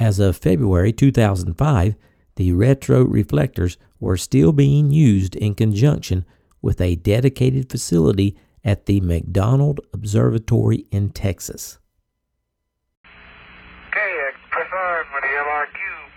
As 0.03 0.19
of 0.19 0.35
February 0.35 0.91
2005, 0.91 1.95
the 2.35 2.51
retro 2.51 3.05
reflectors 3.05 3.77
were 4.01 4.17
still 4.17 4.51
being 4.51 4.91
used 4.91 5.33
in 5.37 5.55
conjunction 5.55 6.25
with 6.61 6.81
a 6.81 6.95
dedicated 6.97 7.71
facility 7.71 8.35
at 8.65 8.85
the 8.85 8.99
McDonald 8.99 9.79
Observatory 9.93 10.87
in 10.91 11.11
Texas. 11.11 11.79
Okay, 13.95 14.35
press 14.51 14.67
on 14.75 15.05
with 15.15 15.23
the 15.23 15.39
LR 15.39 15.67
cube. 15.71 16.11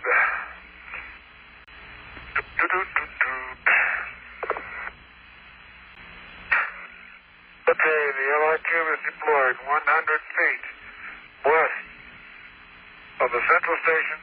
Okay, 7.71 8.01
the 8.19 8.25
LR 8.35 8.59
cube 8.67 8.87
is 8.91 9.01
deployed 9.15 9.55
100 9.63 10.19
feet 10.35 10.63
west 11.45 11.86
of 13.21 13.29
the 13.33 13.41
central 13.49 13.77
station. 13.81 14.19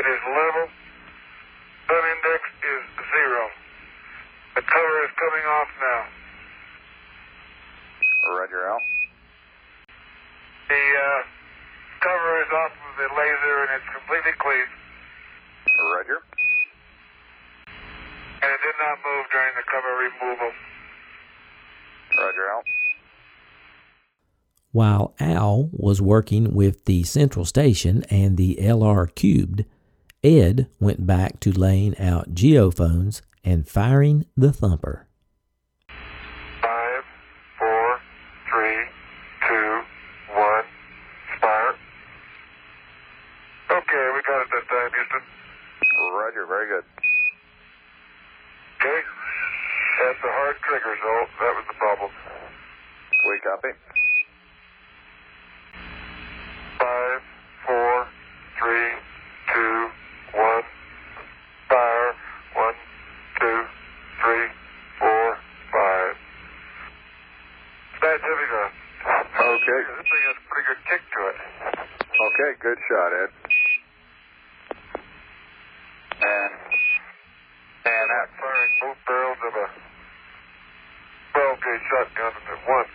It 0.00 0.06
is 0.08 0.20
level. 0.24 0.66
Sun 1.88 2.04
index 2.08 2.40
is 2.64 2.82
zero. 3.12 3.42
The 4.56 4.64
cover 4.64 4.96
is 5.04 5.12
coming 5.20 5.44
off 5.44 5.70
now. 5.76 6.00
Roger, 8.32 8.62
Al. 8.68 8.80
The 10.68 10.84
uh, 10.96 11.20
cover 12.00 12.32
is 12.40 12.50
off 12.52 12.72
of 12.72 12.92
the 12.96 13.08
laser 13.12 13.56
and 13.66 13.70
it's 13.76 13.90
completely 13.92 14.34
clean. 14.40 14.68
Roger. 15.92 16.18
And 18.40 18.48
it 18.50 18.60
did 18.64 18.76
not 18.80 18.96
move 19.04 19.24
during 19.28 19.52
the 19.52 19.66
cover 19.68 19.92
removal. 20.00 20.50
Roger, 22.16 22.44
Al. 22.56 22.62
While 24.72 25.14
Al 25.20 25.68
was 25.72 26.00
working 26.00 26.54
with 26.54 26.84
the 26.86 27.02
central 27.04 27.44
station 27.44 28.04
and 28.10 28.36
the 28.36 28.58
LR 28.60 29.14
cubed, 29.14 29.64
Ed 30.24 30.68
went 30.80 31.06
back 31.06 31.40
to 31.40 31.52
laying 31.52 31.96
out 31.98 32.34
geophones 32.34 33.20
and 33.44 33.68
firing 33.68 34.24
the 34.36 34.52
thumper. 34.52 35.06
Five, 36.62 37.02
four, 37.58 38.00
three, 38.50 38.80
two, 39.48 39.80
one, 40.34 40.64
fire. 41.40 41.74
Okay, 43.70 44.04
we 44.14 44.20
got 44.26 44.40
it 44.40 44.48
that 44.54 44.66
time, 44.68 44.90
Houston. 44.96 45.22
Roger, 46.16 46.46
very 46.46 46.68
good. 46.68 46.84
Okay. 48.80 49.00
That's 50.00 50.18
the 50.22 50.32
hard 50.32 50.56
trigger, 50.66 50.96
so 50.96 51.10
that 51.44 51.52
was 51.54 51.64
the 51.68 51.74
problem. 51.78 52.10
We 53.28 53.38
copy. 53.44 53.68
Five, 56.80 57.20
four, 57.66 58.06
three, 58.58 58.88
two, 59.54 59.76
one, 60.34 60.64
fire. 61.68 62.10
One, 62.56 62.74
two, 63.38 63.60
three, 64.18 64.46
four, 64.98 65.38
five. 65.70 66.12
Scientific 68.02 68.48
gun. 68.50 68.70
Okay. 69.38 69.80
This 69.86 70.06
thing 70.10 70.22
has 70.26 70.36
a 70.40 70.46
pretty 70.50 70.66
good 70.66 70.82
kick 70.90 71.02
to 71.06 71.20
it. 71.30 71.36
Okay, 72.10 72.50
good 72.58 72.78
shot, 72.90 73.10
Ed. 73.12 73.30
And 76.22 76.52
And 77.84 78.06
that 78.10 78.28
firing 78.38 78.72
both 78.80 78.98
barrels 79.06 79.38
of 79.46 79.54
a 79.54 79.66
12 81.32 81.58
gauge 81.64 81.82
shotgun 81.90 82.32
at 82.52 82.60
once. 82.68 82.88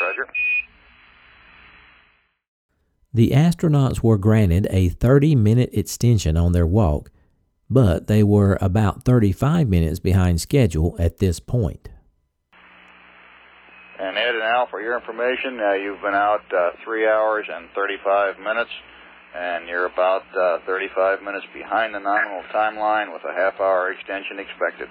Roger. 0.00 0.26
The 3.22 3.30
astronauts 3.30 4.02
were 4.02 4.18
granted 4.18 4.66
a 4.68 4.88
30 4.88 5.36
minute 5.36 5.70
extension 5.72 6.36
on 6.36 6.50
their 6.50 6.66
walk, 6.66 7.12
but 7.70 8.08
they 8.08 8.24
were 8.24 8.58
about 8.60 9.04
35 9.04 9.68
minutes 9.68 10.00
behind 10.00 10.40
schedule 10.40 10.96
at 10.98 11.18
this 11.18 11.38
point. 11.38 11.88
And 14.00 14.18
Ed 14.18 14.34
and 14.34 14.42
Al, 14.42 14.66
for 14.66 14.82
your 14.82 14.98
information, 14.98 15.60
uh, 15.60 15.74
you've 15.74 16.02
been 16.02 16.16
out 16.16 16.52
uh, 16.52 16.70
three 16.82 17.06
hours 17.06 17.46
and 17.48 17.68
35 17.76 18.40
minutes, 18.40 18.70
and 19.36 19.68
you're 19.68 19.86
about 19.86 20.24
uh, 20.36 20.58
35 20.66 21.22
minutes 21.22 21.46
behind 21.54 21.94
the 21.94 22.00
nominal 22.00 22.42
timeline 22.52 23.12
with 23.12 23.22
a 23.22 23.32
half 23.32 23.60
hour 23.60 23.92
extension 23.92 24.40
expected. 24.40 24.88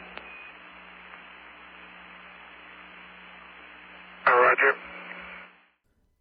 Roger. 4.25 4.90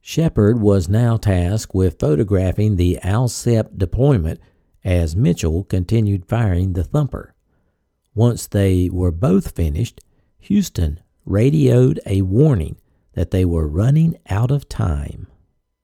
Shepard 0.00 0.60
was 0.60 0.88
now 0.88 1.16
tasked 1.16 1.74
with 1.74 1.98
photographing 1.98 2.76
the 2.76 2.98
ALSEP 3.02 3.76
deployment 3.76 4.40
as 4.84 5.14
Mitchell 5.14 5.64
continued 5.64 6.24
firing 6.26 6.72
the 6.72 6.84
thumper. 6.84 7.34
Once 8.14 8.46
they 8.46 8.88
were 8.90 9.12
both 9.12 9.54
finished, 9.54 10.00
Houston 10.38 11.00
radioed 11.24 12.00
a 12.06 12.22
warning 12.22 12.76
that 13.12 13.30
they 13.30 13.44
were 13.44 13.68
running 13.68 14.16
out 14.28 14.50
of 14.50 14.68
time. 14.68 15.26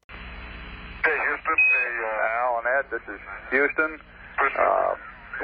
Hey, 0.09 1.13
Houston, 1.13 1.55
the, 1.55 2.07
uh, 2.07 2.41
Al 2.41 2.59
and 2.59 2.67
Ed, 2.67 2.87
this 2.91 3.03
is 3.15 3.21
Houston. 3.51 4.01
Uh, 4.59 4.95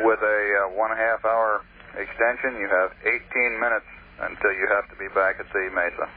with 0.04 0.20
a 0.20 0.64
uh, 0.64 0.76
one 0.76 0.90
and 0.90 1.00
a 1.00 1.02
half 1.02 1.24
hour 1.24 1.62
extension, 1.96 2.56
you 2.60 2.68
have 2.68 2.92
18 3.04 3.60
minutes 3.60 3.86
until 4.20 4.52
you 4.52 4.66
have 4.68 4.88
to 4.88 4.96
be 4.96 5.08
back 5.14 5.36
at 5.40 5.46
the 5.52 5.70
Mesa. 5.74 6.08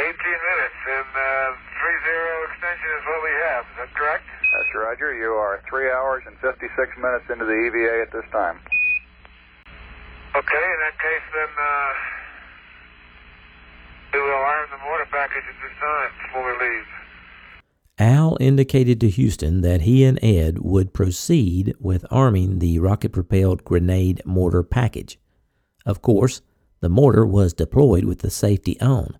18 0.00 0.08
minutes, 0.08 0.78
and 1.02 1.10
uh, 1.18 1.58
3-0 1.82 2.46
extension 2.54 2.90
is 2.94 3.04
what 3.10 3.20
we 3.26 3.34
have. 3.50 3.62
Is 3.74 3.76
that 3.82 3.90
correct? 3.98 4.22
That's 4.54 4.70
Roger. 4.74 5.14
You 5.14 5.34
are 5.34 5.60
three 5.68 5.90
hours 5.90 6.22
and 6.26 6.38
56 6.38 6.62
minutes 6.98 7.26
into 7.26 7.44
the 7.44 7.58
EVA 7.66 8.06
at 8.06 8.12
this 8.12 8.28
time. 8.30 8.58
Okay, 10.34 10.64
in 10.64 10.78
that 10.86 10.96
case, 11.02 11.26
then 11.34 11.52
uh, 11.58 11.90
we 14.14 14.20
will 14.20 14.44
arm 14.46 14.66
the 14.70 14.78
mortar 14.86 15.08
package 15.10 15.42
at 15.42 15.58
this 15.58 15.76
time 15.80 16.10
before 16.22 16.44
we 16.46 16.54
leave. 16.66 16.86
Al 17.98 18.36
indicated 18.40 19.00
to 19.00 19.10
Houston 19.10 19.60
that 19.60 19.82
he 19.82 20.04
and 20.04 20.18
Ed 20.22 20.58
would 20.60 20.94
proceed 20.94 21.74
with 21.78 22.06
arming 22.10 22.58
the 22.58 22.78
rocket 22.78 23.12
propelled 23.12 23.64
grenade 23.64 24.22
mortar 24.24 24.62
package. 24.62 25.18
Of 25.84 26.00
course, 26.00 26.42
the 26.80 26.88
mortar 26.88 27.26
was 27.26 27.52
deployed 27.52 28.04
with 28.04 28.20
the 28.20 28.30
safety 28.30 28.80
on. 28.80 29.18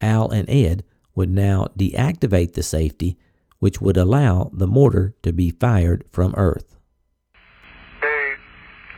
Al 0.00 0.30
and 0.30 0.48
Ed 0.50 0.84
would 1.14 1.30
now 1.30 1.68
deactivate 1.78 2.54
the 2.54 2.62
safety, 2.62 3.16
which 3.58 3.80
would 3.80 3.96
allow 3.96 4.50
the 4.52 4.66
mortar 4.66 5.14
to 5.22 5.32
be 5.32 5.50
fired 5.50 6.04
from 6.10 6.34
Earth. 6.36 6.76
Hey, 8.00 8.24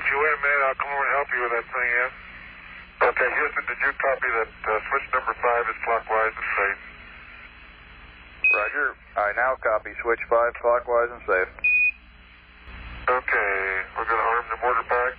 if 0.01 0.05
you 0.11 0.17
wait 0.17 0.35
a 0.35 0.41
minute, 0.43 0.63
I'll 0.67 0.81
come 0.81 0.91
over 0.91 1.05
and 1.05 1.15
help 1.15 1.29
you 1.33 1.41
with 1.45 1.55
that 1.55 1.67
thing, 1.71 1.91
yeah? 1.93 2.11
Okay, 3.09 3.29
Houston, 3.29 3.65
did 3.69 3.81
you 3.85 3.93
copy 4.01 4.29
that 4.41 4.53
uh, 4.65 4.81
switch 4.89 5.07
number 5.13 5.37
5 5.37 5.69
is 5.69 5.79
clockwise 5.85 6.33
and 6.33 6.51
safe? 6.57 6.81
Roger. 8.57 8.97
I 9.17 9.33
now 9.37 9.57
copy 9.61 9.93
switch 10.01 10.21
5 10.29 10.55
clockwise 10.61 11.13
and 11.13 11.23
safe. 11.29 11.53
Okay, 13.07 13.55
we're 13.95 14.09
going 14.09 14.19
to 14.19 14.29
arm 14.33 14.45
the 14.49 14.59
mortar 14.65 14.87
pack. 14.89 15.13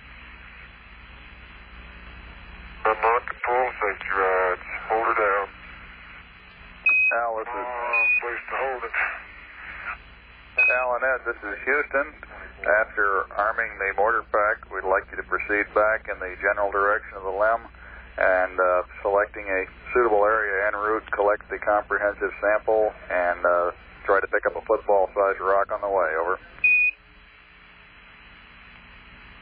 Lamont 2.84 3.24
to 3.30 3.34
pull 3.46 3.66
safety 3.78 4.10
rods. 4.12 4.66
Hold 4.90 5.06
her 5.06 5.16
down. 5.16 5.57
Al, 7.08 7.40
this 7.40 7.48
is 7.48 7.68
place 8.20 8.44
to 8.52 8.56
hold 8.60 8.82
it. 8.84 8.96
Al 10.60 10.92
and 11.00 11.04
Ed. 11.08 11.20
This 11.24 11.40
is 11.40 11.56
Houston. 11.64 12.12
After 12.84 13.24
arming 13.32 13.72
the 13.80 13.96
mortar 13.96 14.28
pack, 14.28 14.68
we'd 14.68 14.84
like 14.84 15.08
you 15.08 15.16
to 15.16 15.24
proceed 15.24 15.72
back 15.72 16.04
in 16.12 16.20
the 16.20 16.36
general 16.44 16.68
direction 16.68 17.16
of 17.16 17.24
the 17.24 17.32
limb 17.32 17.64
and 18.18 18.60
uh, 18.60 18.82
selecting 19.00 19.46
a 19.48 19.64
suitable 19.94 20.26
area 20.26 20.68
en 20.68 20.76
route, 20.76 21.06
collect 21.16 21.48
the 21.48 21.56
comprehensive 21.64 22.34
sample, 22.42 22.92
and 23.08 23.40
uh, 23.40 23.70
try 24.04 24.20
to 24.20 24.28
pick 24.28 24.44
up 24.44 24.58
a 24.58 24.64
football-sized 24.68 25.40
rock 25.40 25.72
on 25.72 25.80
the 25.80 25.88
way. 25.88 26.10
Over. 26.18 26.36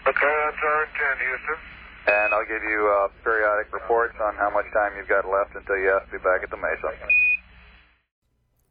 Okay, 0.07 0.35
that's 0.47 0.63
our 0.63 0.79
intent, 0.87 1.19
Houston. 1.19 1.59
And 2.15 2.29
I'll 2.31 2.47
give 2.47 2.63
you 2.63 2.79
uh, 2.87 3.09
periodic 3.25 3.75
reports 3.75 4.15
on 4.23 4.37
how 4.39 4.55
much 4.55 4.71
time 4.71 4.95
you've 4.95 5.11
got 5.11 5.27
left 5.27 5.57
until 5.57 5.75
you 5.83 5.91
have 5.91 6.07
to 6.07 6.13
be 6.15 6.23
back 6.23 6.47
at 6.47 6.51
the 6.55 6.61
Mesa. 6.61 6.95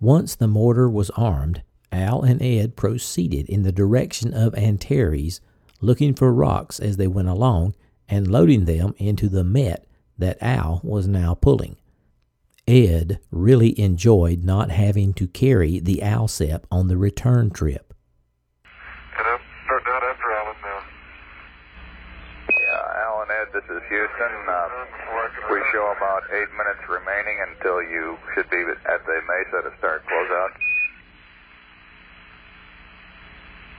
Once 0.02 0.36
the 0.36 0.48
mortar 0.48 0.90
was 0.90 1.10
armed, 1.12 1.64
Al 1.92 2.22
and 2.22 2.42
Ed 2.42 2.76
proceeded 2.76 3.48
in 3.48 3.64
the 3.64 3.72
direction 3.72 4.34
of 4.34 4.54
Antares, 4.56 5.40
looking 5.80 6.14
for 6.14 6.34
rocks 6.34 6.80
as 6.80 6.98
they 6.98 7.08
went 7.08 7.30
along 7.30 7.76
and 8.10 8.30
loading 8.30 8.66
them 8.66 8.94
into 8.98 9.30
the 9.30 9.44
Met 9.44 9.88
that 10.18 10.38
Al 10.42 10.82
was 10.84 11.08
now 11.08 11.34
pulling. 11.34 11.78
Ed 12.68 13.20
really 13.32 13.80
enjoyed 13.80 14.44
not 14.44 14.70
having 14.70 15.14
to 15.14 15.28
carry 15.28 15.80
the 15.80 16.02
Alsep 16.04 16.66
on 16.70 16.88
the 16.88 16.98
return 16.98 17.50
trip. 17.50 17.94
And 19.18 19.28
I'm 19.28 19.40
starting 19.66 19.88
out 19.94 20.04
after 20.04 20.32
Alan 20.32 20.56
now. 20.62 20.82
Yeah, 23.36 23.42
Al 23.42 23.48
and 23.48 23.52
Ed, 23.52 23.60
this 23.60 23.68
is 23.68 23.84
Houston. 23.90 24.34
Uh, 24.48 24.70
we 25.52 25.60
show 25.72 25.92
about 25.92 26.24
eight 26.32 26.52
minutes 26.56 26.84
remaining 26.88 27.38
until 27.52 27.84
you 27.84 28.18
should 28.34 28.50
be 28.50 28.64
at 28.88 29.02
the 29.04 29.16
Mesa 29.28 29.68
to 29.68 29.72
start 29.78 30.04
closeout. 30.08 30.52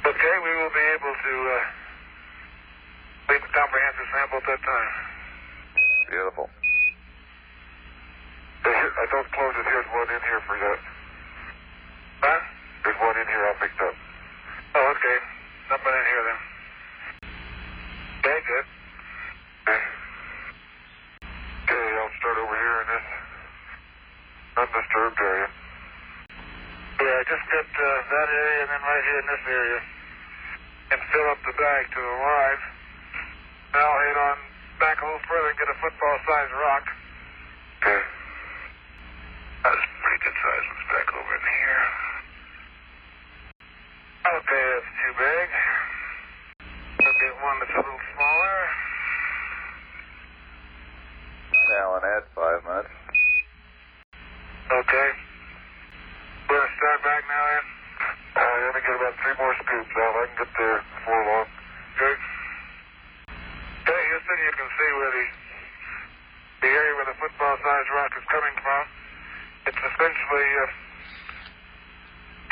Okay, 0.05 0.35
we 0.45 0.53
will 0.61 0.73
be 0.77 0.87
able 0.93 1.15
to 1.17 1.35
uh, 1.49 3.33
leave 3.33 3.43
the 3.43 3.53
comprehensive 3.57 4.09
sample 4.13 4.39
at 4.39 4.47
that 4.47 4.61
time. 4.61 4.91
Beautiful. 6.11 6.51
I 8.67 9.07
don't 9.11 9.31
close 9.33 9.55
it. 9.57 9.65
Here's 9.65 9.87
one 9.95 10.09
in 10.11 10.21
here 10.21 10.43
for 10.47 10.57
that. 10.59 10.79
Huh? 12.21 12.41
There's 12.85 13.01
one 13.01 13.17
in 13.17 13.27
here 13.27 13.45
I 13.47 13.55
picked 13.61 13.81
up. 13.81 13.95
Oh, 14.75 14.93
okay. 14.93 15.17
Nothing 15.71 15.95
in 15.97 16.07
here 16.13 16.23
then. 16.29 16.41
Okay, 18.21 18.41
good. 18.47 18.67
Okay. 19.67 19.83
Okay, 21.67 21.87
I'll 21.99 22.15
start 22.23 22.39
over 22.39 22.55
here 22.55 22.79
in 22.83 22.87
this 22.87 23.07
undisturbed 24.63 25.16
area. 25.27 25.49
Yeah, 27.03 27.15
I 27.19 27.23
just 27.27 27.47
get 27.51 27.67
uh, 27.67 27.87
that 28.15 28.29
area 28.31 28.61
and 28.63 28.71
then 28.71 28.83
right 28.87 29.05
here 29.05 29.19
in 29.21 29.27
this 29.27 29.45
area. 29.51 29.81
And 30.87 31.01
fill 31.11 31.29
up 31.35 31.41
the 31.43 31.55
bag 31.59 31.83
to 31.91 31.99
the 31.99 32.17
line. 32.23 32.63
Now 33.75 33.91
I'll 33.91 34.03
head 34.07 34.19
on 34.23 34.39
back 34.79 34.97
a 35.03 35.05
little 35.05 35.25
further 35.27 35.51
and 35.51 35.59
get 35.59 35.67
a 35.67 35.79
football-sized 35.83 36.55
rock. 36.55 36.85
Okay. 37.83 38.03
That's 39.67 39.83
a 39.83 39.91
pretty 39.99 40.21
good 40.23 40.37
size 40.39 40.65
one's 40.71 40.87
back 40.95 41.09
over 41.11 41.33
in 41.35 41.43
here. 41.43 41.87
Okay, 44.27 44.65
that's 44.75 44.93
too 44.95 45.13
big. 45.19 45.49
I'll 47.03 47.19
get 47.19 47.35
one 47.43 47.57
that's 47.63 47.75
a 47.75 47.83
little 47.83 48.05
smaller. 48.15 48.59
Al 51.67 51.99
and 51.99 52.07
Ed, 52.07 52.25
five 52.31 52.61
minutes. 52.63 52.95
Okay. 54.67 55.09
We're 56.47 56.59
gonna 56.63 56.75
start 56.79 56.99
back 57.03 57.23
now, 57.27 57.45
then? 57.51 57.65
Uh, 58.39 58.55
let 58.67 58.73
me 58.75 58.81
get 58.87 58.95
about 58.95 59.15
three 59.19 59.37
more 59.39 59.55
scoops 59.67 59.95
out. 59.99 60.15
There 60.77 60.85
before 60.93 61.25
long. 61.25 61.49
Good. 61.97 62.21
Hey, 63.89 64.03
Houston, 64.13 64.39
you 64.45 64.53
can 64.61 64.69
see 64.77 64.91
where 64.93 65.13
the 65.17 65.27
the 66.61 66.69
area 66.69 66.93
where 67.01 67.09
the 67.09 67.17
football-sized 67.17 67.91
rock 67.97 68.13
is 68.13 68.27
coming 68.29 68.53
from. 68.61 68.85
It's 69.73 69.81
essentially 69.81 70.49
uh, 70.53 70.69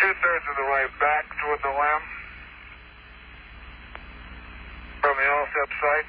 two-thirds 0.00 0.46
of 0.48 0.56
the 0.56 0.68
way 0.72 0.84
back 1.04 1.24
toward 1.36 1.60
the 1.68 1.68
limb 1.68 2.04
from 5.04 5.14
the 5.20 5.26
ALSEP 5.28 5.70
site. 5.84 6.08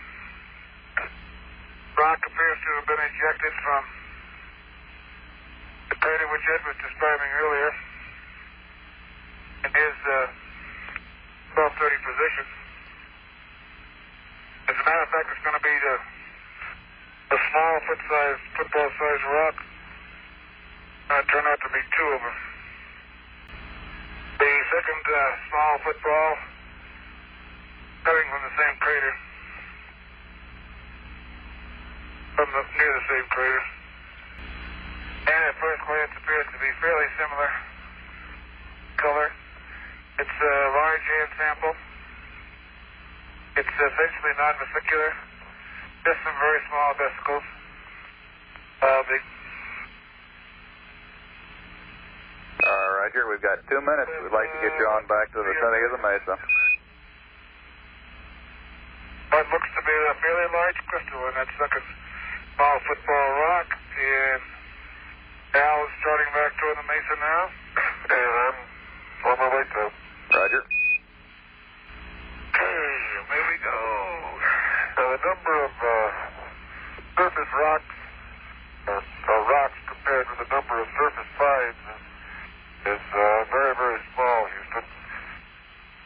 Rock 2.00 2.20
appears 2.32 2.58
to 2.64 2.70
have 2.80 2.88
been 2.96 3.04
ejected 3.12 3.54
from 3.60 3.84
the 5.92 5.96
crater 6.00 6.28
which 6.32 6.48
Ed 6.48 6.64
was 6.64 6.80
describing 6.80 7.32
earlier 7.44 7.72
in 9.68 9.72
his 9.76 9.96
uh, 10.08 10.46
1230 11.56 12.04
position. 12.04 12.46
As 14.68 14.76
a 14.76 14.84
matter 14.84 15.04
of 15.08 15.12
fact, 15.16 15.28
it's 15.32 15.44
going 15.48 15.56
to 15.56 15.64
be 15.64 15.72
the, 15.72 15.96
the 17.32 17.40
small 17.40 17.74
foot-sized, 17.88 18.44
football-sized 18.60 19.26
rock. 19.32 19.56
Uh, 21.16 21.22
turn 21.32 21.48
out 21.48 21.60
to 21.64 21.70
be 21.72 21.80
two 21.96 22.10
of 22.12 22.22
them. 22.28 22.38
Second 24.86 25.02
uh, 25.02 25.34
small 25.50 25.74
football 25.82 26.30
coming 28.06 28.28
from 28.30 28.42
the 28.46 28.54
same 28.54 28.78
crater. 28.78 29.14
From 32.38 32.48
the, 32.54 32.62
near 32.78 32.92
the 32.94 33.06
same 33.10 33.26
crater. 33.34 33.64
And 35.26 35.42
at 35.50 35.58
first 35.58 35.82
glance 35.90 36.14
appears 36.14 36.46
to 36.54 36.58
be 36.62 36.70
fairly 36.86 37.10
similar 37.18 37.50
color. 39.02 39.34
It's 40.22 40.38
a 40.38 40.56
large 40.78 41.02
hand 41.02 41.30
sample. 41.34 41.74
It's 43.58 43.74
essentially 43.82 44.34
non-vesicular. 44.38 45.18
Just 46.06 46.20
some 46.22 46.38
very 46.38 46.62
small 46.70 46.94
vesicles. 46.94 47.46
Uh, 48.86 49.02
Here 53.14 53.28
we've 53.30 53.44
got 53.44 53.62
two 53.70 53.82
minutes. 53.82 54.10
We'd 54.24 54.34
like 54.34 54.50
to 54.50 54.60
get 54.66 54.74
you 54.80 54.88
on 54.90 55.06
back 55.06 55.30
to 55.34 55.44
the 55.44 55.46
vicinity 55.46 55.84
of 55.86 55.92
the 55.94 56.02
Mesa. 56.02 56.36
what 59.30 59.46
looks 59.52 59.70
to 59.78 59.82
be 59.84 59.96
a 60.10 60.16
fairly 60.24 60.48
large 60.50 60.80
crystal 60.88 61.22
in 61.28 61.34
that 61.36 61.50
second 61.60 61.86
small 62.56 62.78
football 62.88 63.28
rock. 63.46 63.68
And 63.68 64.42
Al 65.54 65.86
is 65.86 65.94
starting 66.02 66.30
back 66.34 66.52
toward 66.56 66.78
the 66.80 66.88
mesa 66.88 67.16
now. 67.20 67.44
And 68.16 68.34
I'm 68.46 68.58
on 69.28 69.36
my 69.40 69.50
way 69.54 69.64
to. 69.66 69.84
Roger. 70.34 70.64
Okay, 72.56 72.88
away 73.20 73.42
we 73.52 73.58
go. 73.60 73.80
Now, 74.96 75.08
the 75.12 75.22
number 75.28 75.56
of 75.68 75.74
uh, 75.76 76.08
surface 77.20 77.52
rocks, 77.52 77.96
or, 78.88 79.00
or 79.04 79.40
rocks 79.52 79.80
compared 79.92 80.24
with 80.32 80.40
the 80.40 80.50
number 80.56 80.80
of 80.80 80.88
surface 80.96 81.32
finds 81.36 81.76
is, 81.76 82.96
is 82.96 83.04
uh, 83.12 83.44
very, 83.52 83.76
very 83.76 84.00
small, 84.16 84.40
Houston. 84.48 84.88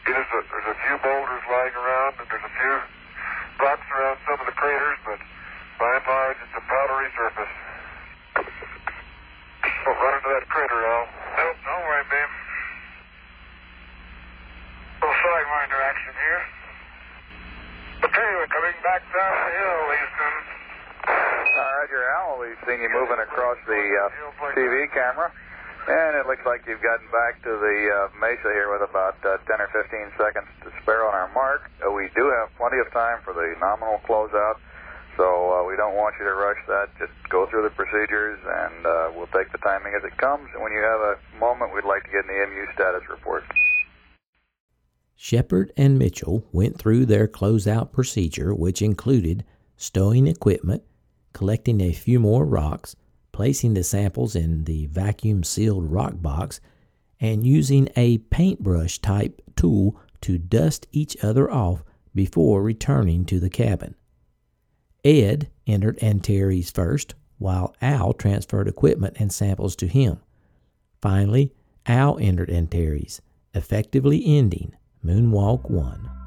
It 0.10 0.16
is 0.18 0.26
a, 0.26 0.40
there's 0.42 0.70
a 0.74 0.78
few 0.90 0.96
boulders 1.06 1.44
lying 1.54 1.76
around, 1.78 2.14
and 2.18 2.28
there's 2.34 2.48
a 2.50 2.56
few 2.58 2.76
rocks 3.62 3.88
around 3.94 4.18
some 4.26 4.40
of 4.42 4.48
the 4.50 4.58
craters, 4.58 4.98
but 5.06 5.20
by 5.78 5.92
and 5.96 6.06
large, 6.08 6.40
it's 6.44 6.56
a 6.58 6.64
powdery 6.66 7.10
surface. 7.14 7.54
Don't 9.86 10.00
run 10.00 10.14
into 10.18 10.30
that 10.34 10.46
crater, 10.48 10.82
Al. 10.82 11.06
Nope, 11.40 11.58
don't 11.68 11.84
worry, 11.88 12.06
babe. 12.10 12.34
Little 15.00 15.18
sidewinder 15.24 15.80
action 15.88 16.14
here. 16.20 16.42
Okay, 18.00 18.30
we're 18.40 18.52
coming 18.52 18.76
back 18.84 19.04
down 19.12 19.34
the 19.44 19.52
hill, 19.56 19.80
Houston. 19.92 20.36
All 21.10 21.72
right, 21.80 21.90
you're 21.92 22.08
Al. 22.16 22.40
We've 22.40 22.60
seen 22.68 22.80
you 22.80 22.92
moving 22.92 23.20
across 23.20 23.60
the 23.68 23.80
uh, 23.80 24.56
TV 24.56 24.88
camera. 25.10 25.34
And 25.90 26.14
it 26.22 26.28
looks 26.28 26.46
like 26.46 26.62
you've 26.68 26.86
gotten 26.86 27.08
back 27.10 27.42
to 27.42 27.50
the 27.50 27.78
uh, 27.90 28.14
mesa 28.22 28.54
here 28.54 28.70
with 28.70 28.86
about 28.86 29.18
uh, 29.26 29.42
10 29.50 29.58
or 29.58 29.70
15 29.74 30.14
seconds 30.22 30.46
to 30.62 30.70
spare 30.84 31.08
on 31.08 31.16
our 31.16 31.32
mark. 31.34 31.72
Uh, 31.82 31.90
we 31.90 32.10
do 32.14 32.30
have 32.30 32.54
plenty 32.58 32.78
of 32.78 32.92
time 32.94 33.18
for 33.26 33.34
the 33.34 33.56
nominal 33.58 33.98
closeout, 34.06 34.62
so 35.18 35.26
uh, 35.26 35.64
we 35.66 35.74
don't 35.76 35.96
want 35.96 36.14
you 36.20 36.26
to 36.26 36.36
rush 36.36 36.62
that. 36.68 36.94
Just 37.00 37.16
go 37.30 37.50
through 37.50 37.64
the 37.64 37.74
procedures, 37.74 38.38
and 38.38 38.86
uh, 38.86 39.10
we'll 39.16 39.32
take 39.34 39.52
the 39.52 39.58
timing 39.66 39.98
as 39.98 40.04
it 40.04 40.16
comes. 40.18 40.46
And 40.54 40.62
when 40.62 40.74
you 40.74 40.84
have 40.84 41.02
a 41.02 41.18
moment, 41.40 41.74
we'd 41.74 41.90
like 41.90 42.04
to 42.04 42.12
get 42.12 42.26
an 42.26 42.38
EMU 42.38 42.70
status 42.76 43.02
report. 43.10 43.44
Shepard 45.16 45.74
and 45.76 45.98
Mitchell 45.98 46.46
went 46.52 46.78
through 46.78 47.08
their 47.08 47.28
closeout 47.28 47.92
procedure, 47.92 48.54
which 48.54 48.82
included 48.82 49.44
stowing 49.76 50.28
equipment, 50.28 50.84
collecting 51.34 51.82
a 51.82 51.94
few 51.94 52.20
more 52.20 52.46
rocks, 52.46 52.96
placing 53.40 53.74
the 53.74 53.84
samples 53.86 54.36
in 54.36 54.66
the 54.66 54.86
vacuum 54.88 55.46
sealed 55.46 55.90
rock 55.90 56.12
box, 56.18 56.60
and 57.22 57.48
using 57.48 57.88
a 57.96 58.18
paintbrush 58.18 59.00
type 59.00 59.42
tool 59.56 59.98
to 60.20 60.38
dust 60.38 60.86
each 60.92 61.16
other 61.24 61.50
off 61.50 61.82
before 62.14 62.62
returning 62.62 63.24
to 63.24 63.40
the 63.40 63.50
cabin. 63.50 63.96
Ed 65.06 65.50
entered 65.66 66.04
Antares 66.04 66.70
first, 66.70 67.16
while 67.38 67.74
Al 67.82 68.12
transferred 68.12 68.68
equipment 68.68 69.16
and 69.20 69.32
samples 69.32 69.74
to 69.78 69.88
him. 69.88 70.20
Finally, 71.02 71.54
Al 71.86 72.20
entered 72.20 72.50
Antares, 72.50 73.22
effectively 73.54 74.22
ending 74.26 74.74
Moonwalk 75.02 75.70
1. 75.70 76.19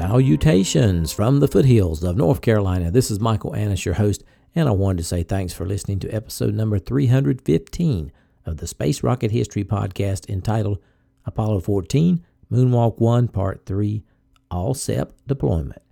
Salutations 0.00 1.12
from 1.12 1.40
the 1.40 1.48
foothills 1.48 2.04
of 2.04 2.16
North 2.16 2.40
Carolina. 2.40 2.88
This 2.88 3.10
is 3.10 3.18
Michael 3.18 3.56
Annis, 3.56 3.84
your 3.84 3.96
host, 3.96 4.22
and 4.54 4.68
I 4.68 4.70
wanted 4.70 4.98
to 4.98 5.02
say 5.02 5.24
thanks 5.24 5.52
for 5.52 5.66
listening 5.66 5.98
to 5.98 6.10
episode 6.10 6.54
number 6.54 6.78
315 6.78 8.12
of 8.46 8.58
the 8.58 8.68
Space 8.68 9.02
Rocket 9.02 9.32
History 9.32 9.64
Podcast 9.64 10.30
entitled 10.30 10.78
Apollo 11.24 11.62
14 11.62 12.24
Moonwalk 12.48 13.00
1 13.00 13.26
Part 13.26 13.66
3 13.66 14.04
ALSEP 14.52 15.10
Deployment. 15.26 15.82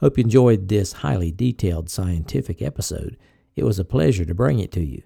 Hope 0.00 0.18
you 0.18 0.24
enjoyed 0.24 0.68
this 0.68 0.92
highly 0.92 1.32
detailed 1.32 1.88
scientific 1.88 2.60
episode. 2.60 3.16
It 3.56 3.64
was 3.64 3.78
a 3.78 3.84
pleasure 3.84 4.26
to 4.26 4.34
bring 4.34 4.58
it 4.58 4.72
to 4.72 4.84
you. 4.84 5.02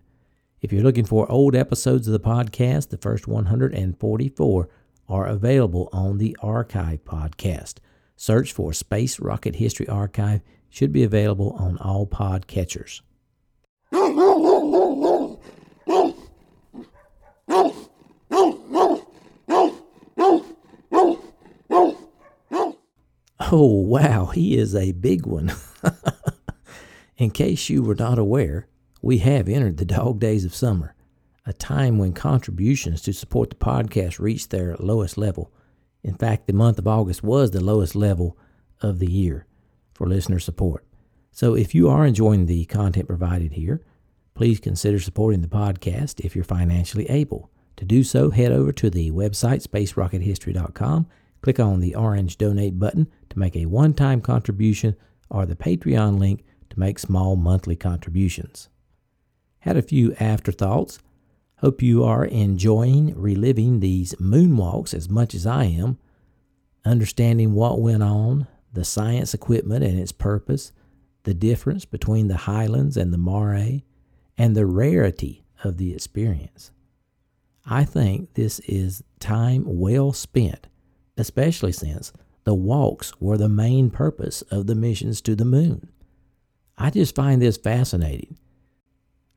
If 0.60 0.72
you're 0.72 0.82
looking 0.82 1.06
for 1.06 1.30
old 1.30 1.54
episodes 1.54 2.08
of 2.08 2.12
the 2.12 2.18
podcast, 2.18 2.88
the 2.88 2.98
first 2.98 3.28
144 3.28 4.68
are 5.08 5.26
available 5.26 5.88
on 5.92 6.18
the 6.18 6.36
Archive 6.42 7.04
Podcast. 7.04 7.74
Search 8.20 8.52
for 8.52 8.72
Space 8.72 9.20
Rocket 9.20 9.54
History 9.54 9.86
Archive 9.86 10.40
should 10.68 10.92
be 10.92 11.04
available 11.04 11.52
on 11.52 11.78
all 11.78 12.04
pod 12.04 12.48
catchers. 12.48 13.00
Oh, 23.52 23.82
wow, 23.86 24.26
he 24.26 24.58
is 24.58 24.74
a 24.74 24.90
big 24.90 25.24
one. 25.24 25.52
In 27.16 27.30
case 27.30 27.70
you 27.70 27.84
were 27.84 27.94
not 27.94 28.18
aware, 28.18 28.66
we 29.00 29.18
have 29.18 29.48
entered 29.48 29.76
the 29.76 29.84
dog 29.84 30.18
days 30.18 30.44
of 30.44 30.56
summer, 30.56 30.96
a 31.46 31.52
time 31.52 31.98
when 31.98 32.14
contributions 32.14 33.00
to 33.02 33.12
support 33.12 33.50
the 33.50 33.56
podcast 33.56 34.18
reach 34.18 34.48
their 34.48 34.74
lowest 34.80 35.16
level. 35.16 35.52
In 36.02 36.14
fact, 36.14 36.46
the 36.46 36.52
month 36.52 36.78
of 36.78 36.86
August 36.86 37.22
was 37.22 37.50
the 37.50 37.62
lowest 37.62 37.94
level 37.94 38.36
of 38.80 38.98
the 38.98 39.10
year 39.10 39.46
for 39.94 40.06
listener 40.06 40.38
support. 40.38 40.84
So 41.32 41.54
if 41.54 41.74
you 41.74 41.88
are 41.88 42.06
enjoying 42.06 42.46
the 42.46 42.64
content 42.66 43.08
provided 43.08 43.52
here, 43.52 43.82
please 44.34 44.60
consider 44.60 45.00
supporting 45.00 45.40
the 45.42 45.48
podcast 45.48 46.20
if 46.20 46.34
you're 46.34 46.44
financially 46.44 47.08
able. 47.10 47.50
To 47.76 47.84
do 47.84 48.02
so, 48.02 48.30
head 48.30 48.52
over 48.52 48.72
to 48.72 48.90
the 48.90 49.10
website 49.10 49.66
spacerockethistory.com, 49.66 51.06
click 51.42 51.60
on 51.60 51.80
the 51.80 51.94
orange 51.94 52.38
donate 52.38 52.78
button 52.78 53.08
to 53.30 53.38
make 53.38 53.56
a 53.56 53.66
one 53.66 53.94
time 53.94 54.20
contribution, 54.20 54.96
or 55.30 55.46
the 55.46 55.56
Patreon 55.56 56.18
link 56.18 56.44
to 56.70 56.78
make 56.78 56.98
small 56.98 57.36
monthly 57.36 57.76
contributions. 57.76 58.68
Had 59.60 59.76
a 59.76 59.82
few 59.82 60.14
afterthoughts. 60.14 60.98
Hope 61.60 61.82
you 61.82 62.04
are 62.04 62.24
enjoying 62.24 63.20
reliving 63.20 63.80
these 63.80 64.14
moonwalks 64.20 64.94
as 64.94 65.10
much 65.10 65.34
as 65.34 65.44
I 65.44 65.64
am, 65.64 65.98
understanding 66.84 67.52
what 67.52 67.80
went 67.80 68.02
on, 68.02 68.46
the 68.72 68.84
science 68.84 69.34
equipment 69.34 69.82
and 69.82 69.98
its 69.98 70.12
purpose, 70.12 70.70
the 71.24 71.34
difference 71.34 71.84
between 71.84 72.28
the 72.28 72.36
highlands 72.36 72.96
and 72.96 73.12
the 73.12 73.18
mare, 73.18 73.80
and 74.36 74.54
the 74.54 74.66
rarity 74.66 75.44
of 75.64 75.78
the 75.78 75.92
experience. 75.92 76.70
I 77.66 77.84
think 77.84 78.34
this 78.34 78.60
is 78.60 79.02
time 79.18 79.64
well 79.66 80.12
spent, 80.12 80.68
especially 81.16 81.72
since 81.72 82.12
the 82.44 82.54
walks 82.54 83.20
were 83.20 83.36
the 83.36 83.48
main 83.48 83.90
purpose 83.90 84.42
of 84.42 84.68
the 84.68 84.76
missions 84.76 85.20
to 85.22 85.34
the 85.34 85.44
moon. 85.44 85.88
I 86.78 86.90
just 86.90 87.16
find 87.16 87.42
this 87.42 87.56
fascinating 87.56 88.38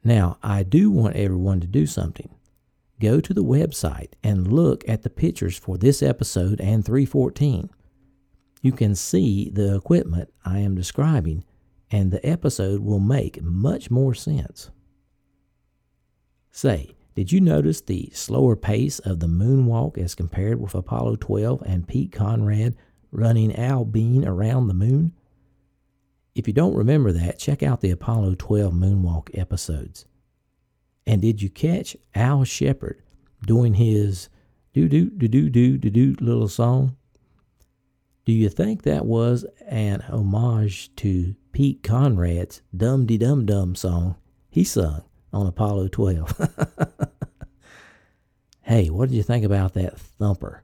now, 0.03 0.37
I 0.41 0.63
do 0.63 0.89
want 0.89 1.15
everyone 1.15 1.59
to 1.61 1.67
do 1.67 1.85
something. 1.85 2.29
Go 2.99 3.19
to 3.19 3.33
the 3.33 3.43
website 3.43 4.13
and 4.23 4.51
look 4.51 4.87
at 4.87 5.03
the 5.03 5.09
pictures 5.09 5.57
for 5.57 5.77
this 5.77 6.01
episode 6.01 6.59
and 6.59 6.85
314. 6.85 7.69
You 8.61 8.71
can 8.71 8.95
see 8.95 9.49
the 9.49 9.75
equipment 9.75 10.31
I 10.45 10.59
am 10.59 10.75
describing, 10.75 11.43
and 11.89 12.11
the 12.11 12.25
episode 12.25 12.81
will 12.81 12.99
make 12.99 13.41
much 13.41 13.89
more 13.89 14.13
sense. 14.13 14.69
Say, 16.51 16.95
did 17.15 17.31
you 17.31 17.41
notice 17.41 17.81
the 17.81 18.09
slower 18.13 18.55
pace 18.55 18.99
of 18.99 19.19
the 19.19 19.27
moonwalk 19.27 19.97
as 19.97 20.15
compared 20.15 20.61
with 20.61 20.75
Apollo 20.75 21.17
12 21.17 21.61
and 21.65 21.87
Pete 21.87 22.11
Conrad 22.11 22.75
running 23.11 23.55
Al 23.55 23.83
Bean 23.83 24.25
around 24.25 24.67
the 24.67 24.73
moon? 24.73 25.13
If 26.33 26.47
you 26.47 26.53
don't 26.53 26.75
remember 26.75 27.11
that, 27.11 27.39
check 27.39 27.61
out 27.61 27.81
the 27.81 27.91
Apollo 27.91 28.35
12 28.35 28.73
moonwalk 28.73 29.37
episodes. 29.37 30.05
And 31.05 31.21
did 31.21 31.41
you 31.41 31.49
catch 31.49 31.97
Al 32.15 32.45
Shepard 32.45 33.01
doing 33.45 33.73
his 33.73 34.29
do 34.73 34.87
do 34.87 35.09
do 35.09 35.27
do 35.27 35.49
do 35.49 35.77
do 35.77 35.89
do 35.89 36.15
little 36.21 36.47
song? 36.47 36.95
Do 38.23 38.31
you 38.31 38.47
think 38.47 38.83
that 38.83 39.05
was 39.05 39.45
an 39.67 40.01
homage 40.01 40.95
to 40.97 41.35
Pete 41.51 41.83
Conrad's 41.83 42.61
Dum 42.75 43.05
De 43.05 43.17
Dum 43.17 43.45
Dum 43.45 43.75
song 43.75 44.15
he 44.49 44.63
sung 44.63 45.03
on 45.33 45.47
Apollo 45.47 45.89
12? 45.89 46.49
hey, 48.61 48.89
what 48.89 49.09
did 49.09 49.15
you 49.15 49.23
think 49.23 49.43
about 49.43 49.73
that 49.73 49.99
thumper? 49.99 50.63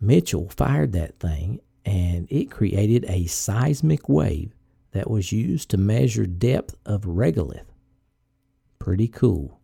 Mitchell 0.00 0.48
fired 0.48 0.92
that 0.92 1.20
thing 1.20 1.60
and 1.84 2.26
it 2.32 2.50
created 2.50 3.04
a 3.06 3.26
seismic 3.26 4.08
wave 4.08 4.52
that 4.92 5.10
was 5.10 5.32
used 5.32 5.70
to 5.70 5.76
measure 5.76 6.26
depth 6.26 6.74
of 6.86 7.02
regolith. 7.02 7.66
Pretty 8.78 9.08
cool. 9.08 9.60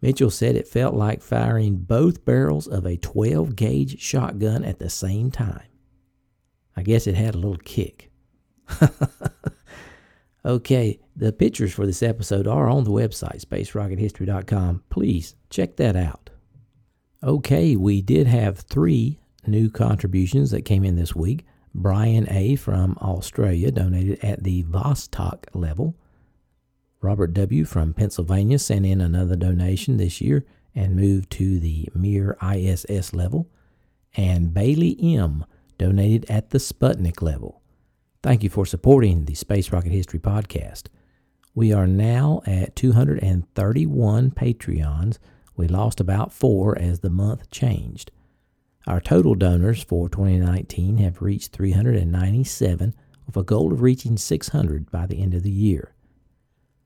Mitchell 0.00 0.30
said 0.30 0.54
it 0.54 0.68
felt 0.68 0.94
like 0.94 1.22
firing 1.22 1.76
both 1.76 2.24
barrels 2.24 2.68
of 2.68 2.86
a 2.86 2.96
12 2.96 3.56
gauge 3.56 4.00
shotgun 4.00 4.64
at 4.64 4.78
the 4.78 4.88
same 4.88 5.30
time. 5.30 5.66
I 6.76 6.82
guess 6.82 7.06
it 7.08 7.16
had 7.16 7.34
a 7.34 7.38
little 7.38 7.56
kick. 7.56 8.10
okay, 10.44 11.00
the 11.16 11.32
pictures 11.32 11.74
for 11.74 11.84
this 11.84 12.02
episode 12.02 12.46
are 12.46 12.68
on 12.68 12.84
the 12.84 12.90
website, 12.90 13.44
spacerockethistory.com. 13.44 14.84
Please 14.88 15.34
check 15.50 15.76
that 15.76 15.96
out. 15.96 16.30
Okay, 17.22 17.74
we 17.74 18.00
did 18.00 18.28
have 18.28 18.58
three 18.58 19.18
new 19.44 19.68
contributions 19.70 20.52
that 20.52 20.62
came 20.62 20.84
in 20.84 20.94
this 20.94 21.16
week. 21.16 21.44
Brian 21.80 22.26
A. 22.28 22.56
from 22.56 22.98
Australia 23.00 23.70
donated 23.70 24.18
at 24.24 24.42
the 24.42 24.64
Vostok 24.64 25.44
level. 25.54 25.94
Robert 27.00 27.32
W. 27.34 27.64
from 27.64 27.94
Pennsylvania 27.94 28.58
sent 28.58 28.84
in 28.84 29.00
another 29.00 29.36
donation 29.36 29.96
this 29.96 30.20
year 30.20 30.44
and 30.74 30.96
moved 30.96 31.30
to 31.30 31.60
the 31.60 31.88
Mir 31.94 32.36
ISS 32.42 33.14
level. 33.14 33.48
And 34.16 34.52
Bailey 34.52 34.98
M. 35.00 35.44
donated 35.78 36.28
at 36.28 36.50
the 36.50 36.58
Sputnik 36.58 37.22
level. 37.22 37.62
Thank 38.24 38.42
you 38.42 38.50
for 38.50 38.66
supporting 38.66 39.26
the 39.26 39.34
Space 39.34 39.70
Rocket 39.70 39.92
History 39.92 40.18
Podcast. 40.18 40.88
We 41.54 41.72
are 41.72 41.86
now 41.86 42.42
at 42.44 42.74
231 42.74 44.32
Patreons. 44.32 45.18
We 45.56 45.68
lost 45.68 46.00
about 46.00 46.32
four 46.32 46.76
as 46.76 47.00
the 47.00 47.10
month 47.10 47.48
changed. 47.52 48.10
Our 48.88 49.02
total 49.02 49.34
donors 49.34 49.82
for 49.82 50.08
2019 50.08 50.96
have 50.96 51.20
reached 51.20 51.52
397, 51.52 52.94
with 53.26 53.36
a 53.36 53.42
goal 53.42 53.70
of 53.70 53.82
reaching 53.82 54.16
600 54.16 54.90
by 54.90 55.04
the 55.04 55.20
end 55.20 55.34
of 55.34 55.42
the 55.42 55.50
year. 55.50 55.92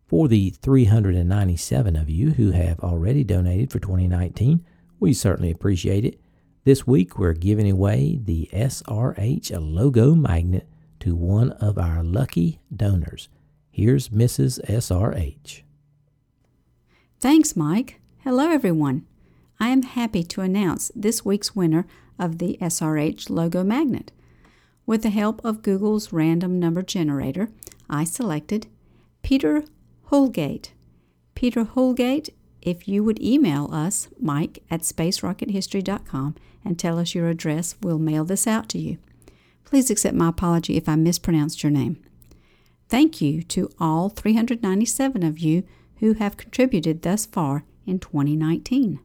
For 0.09 0.27
the 0.27 0.51
397 0.51 1.95
of 1.95 2.11
you 2.11 2.33
who 2.33 2.51
have 2.51 2.81
already 2.81 3.23
donated 3.23 3.71
for 3.71 3.79
2019, 3.79 4.67
we 4.99 5.13
certainly 5.13 5.53
appreciate 5.53 6.05
it. 6.05 6.19
This 6.65 6.89
week 6.89 7.21
we're 7.21 7.35
giving 7.35 7.71
away 7.71 8.19
the 8.21 8.51
SRH 8.53 9.53
logo 9.61 10.17
magnet 10.17 10.69
to 10.99 11.15
one 11.15 11.53
of 11.53 11.79
our 11.79 12.03
lucky 12.03 12.59
donors. 12.75 13.29
Here's 13.71 14.09
Mrs. 14.09 14.61
SRH. 14.69 15.63
Thanks, 17.21 17.55
Mike. 17.55 18.01
Hello, 18.25 18.51
everyone. 18.51 19.07
I 19.61 19.69
am 19.69 19.83
happy 19.83 20.23
to 20.25 20.41
announce 20.41 20.91
this 20.95 21.25
week's 21.25 21.55
winner 21.55 21.87
of 22.19 22.39
the 22.39 22.59
SRH 22.61 23.31
logo 23.31 23.63
magnet. 23.65 24.13
With 24.87 25.03
the 25.03 25.11
help 25.11 25.45
of 25.45 25.63
Google's 25.63 26.13
random 26.13 26.59
number 26.59 26.83
generator, 26.83 27.49
I 27.89 28.05
selected 28.05 28.67
Peter 29.23 29.65
Holgate. 30.05 30.73
Peter 31.35 31.65
Holgate, 31.65 32.31
if 32.61 32.87
you 32.87 33.03
would 33.05 33.23
email 33.23 33.69
us, 33.73 34.09
mike 34.21 34.63
at 34.71 34.83
spacerockethistory.com, 34.83 36.35
and 36.65 36.79
tell 36.79 36.99
us 36.99 37.15
your 37.15 37.29
address, 37.29 37.77
we'll 37.83 37.99
mail 37.99 38.25
this 38.25 38.47
out 38.47 38.69
to 38.71 38.79
you. 38.79 38.99
Please 39.65 39.91
accept 39.91 40.17
my 40.17 40.29
apology 40.29 40.77
if 40.77 40.89
I 40.89 40.97
mispronounced 40.97 41.63
your 41.63 41.73
name. 41.73 42.03
Thank 42.89 43.21
you 43.21 43.43
to 43.45 43.71
all 43.81 44.11
397 44.11 45.23
of 45.23 45.39
you 45.39 45.65
who 46.01 46.13
have 46.15 46.37
contributed 46.37 47.03
thus 47.03 47.25
far 47.25 47.65
in 47.87 47.99
2019. 47.99 49.01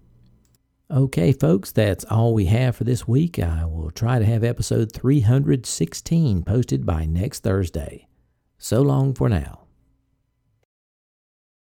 Okay, 0.90 1.34
folks, 1.34 1.74
that's 1.74 2.06
all 2.06 2.34
we 2.34 2.46
have 2.46 2.78
for 2.78 2.86
this 2.86 3.06
week. 3.06 3.40
I 3.40 3.66
will 3.66 3.92
try 3.92 4.20
to 4.20 4.26
have 4.26 4.42
episode 4.42 4.94
316 4.94 6.44
posted 6.44 6.86
by 6.86 7.06
next 7.06 7.44
Thursday. 7.44 8.08
So 8.58 8.82
long 8.84 9.14
for 9.14 9.28
now. 9.28 9.67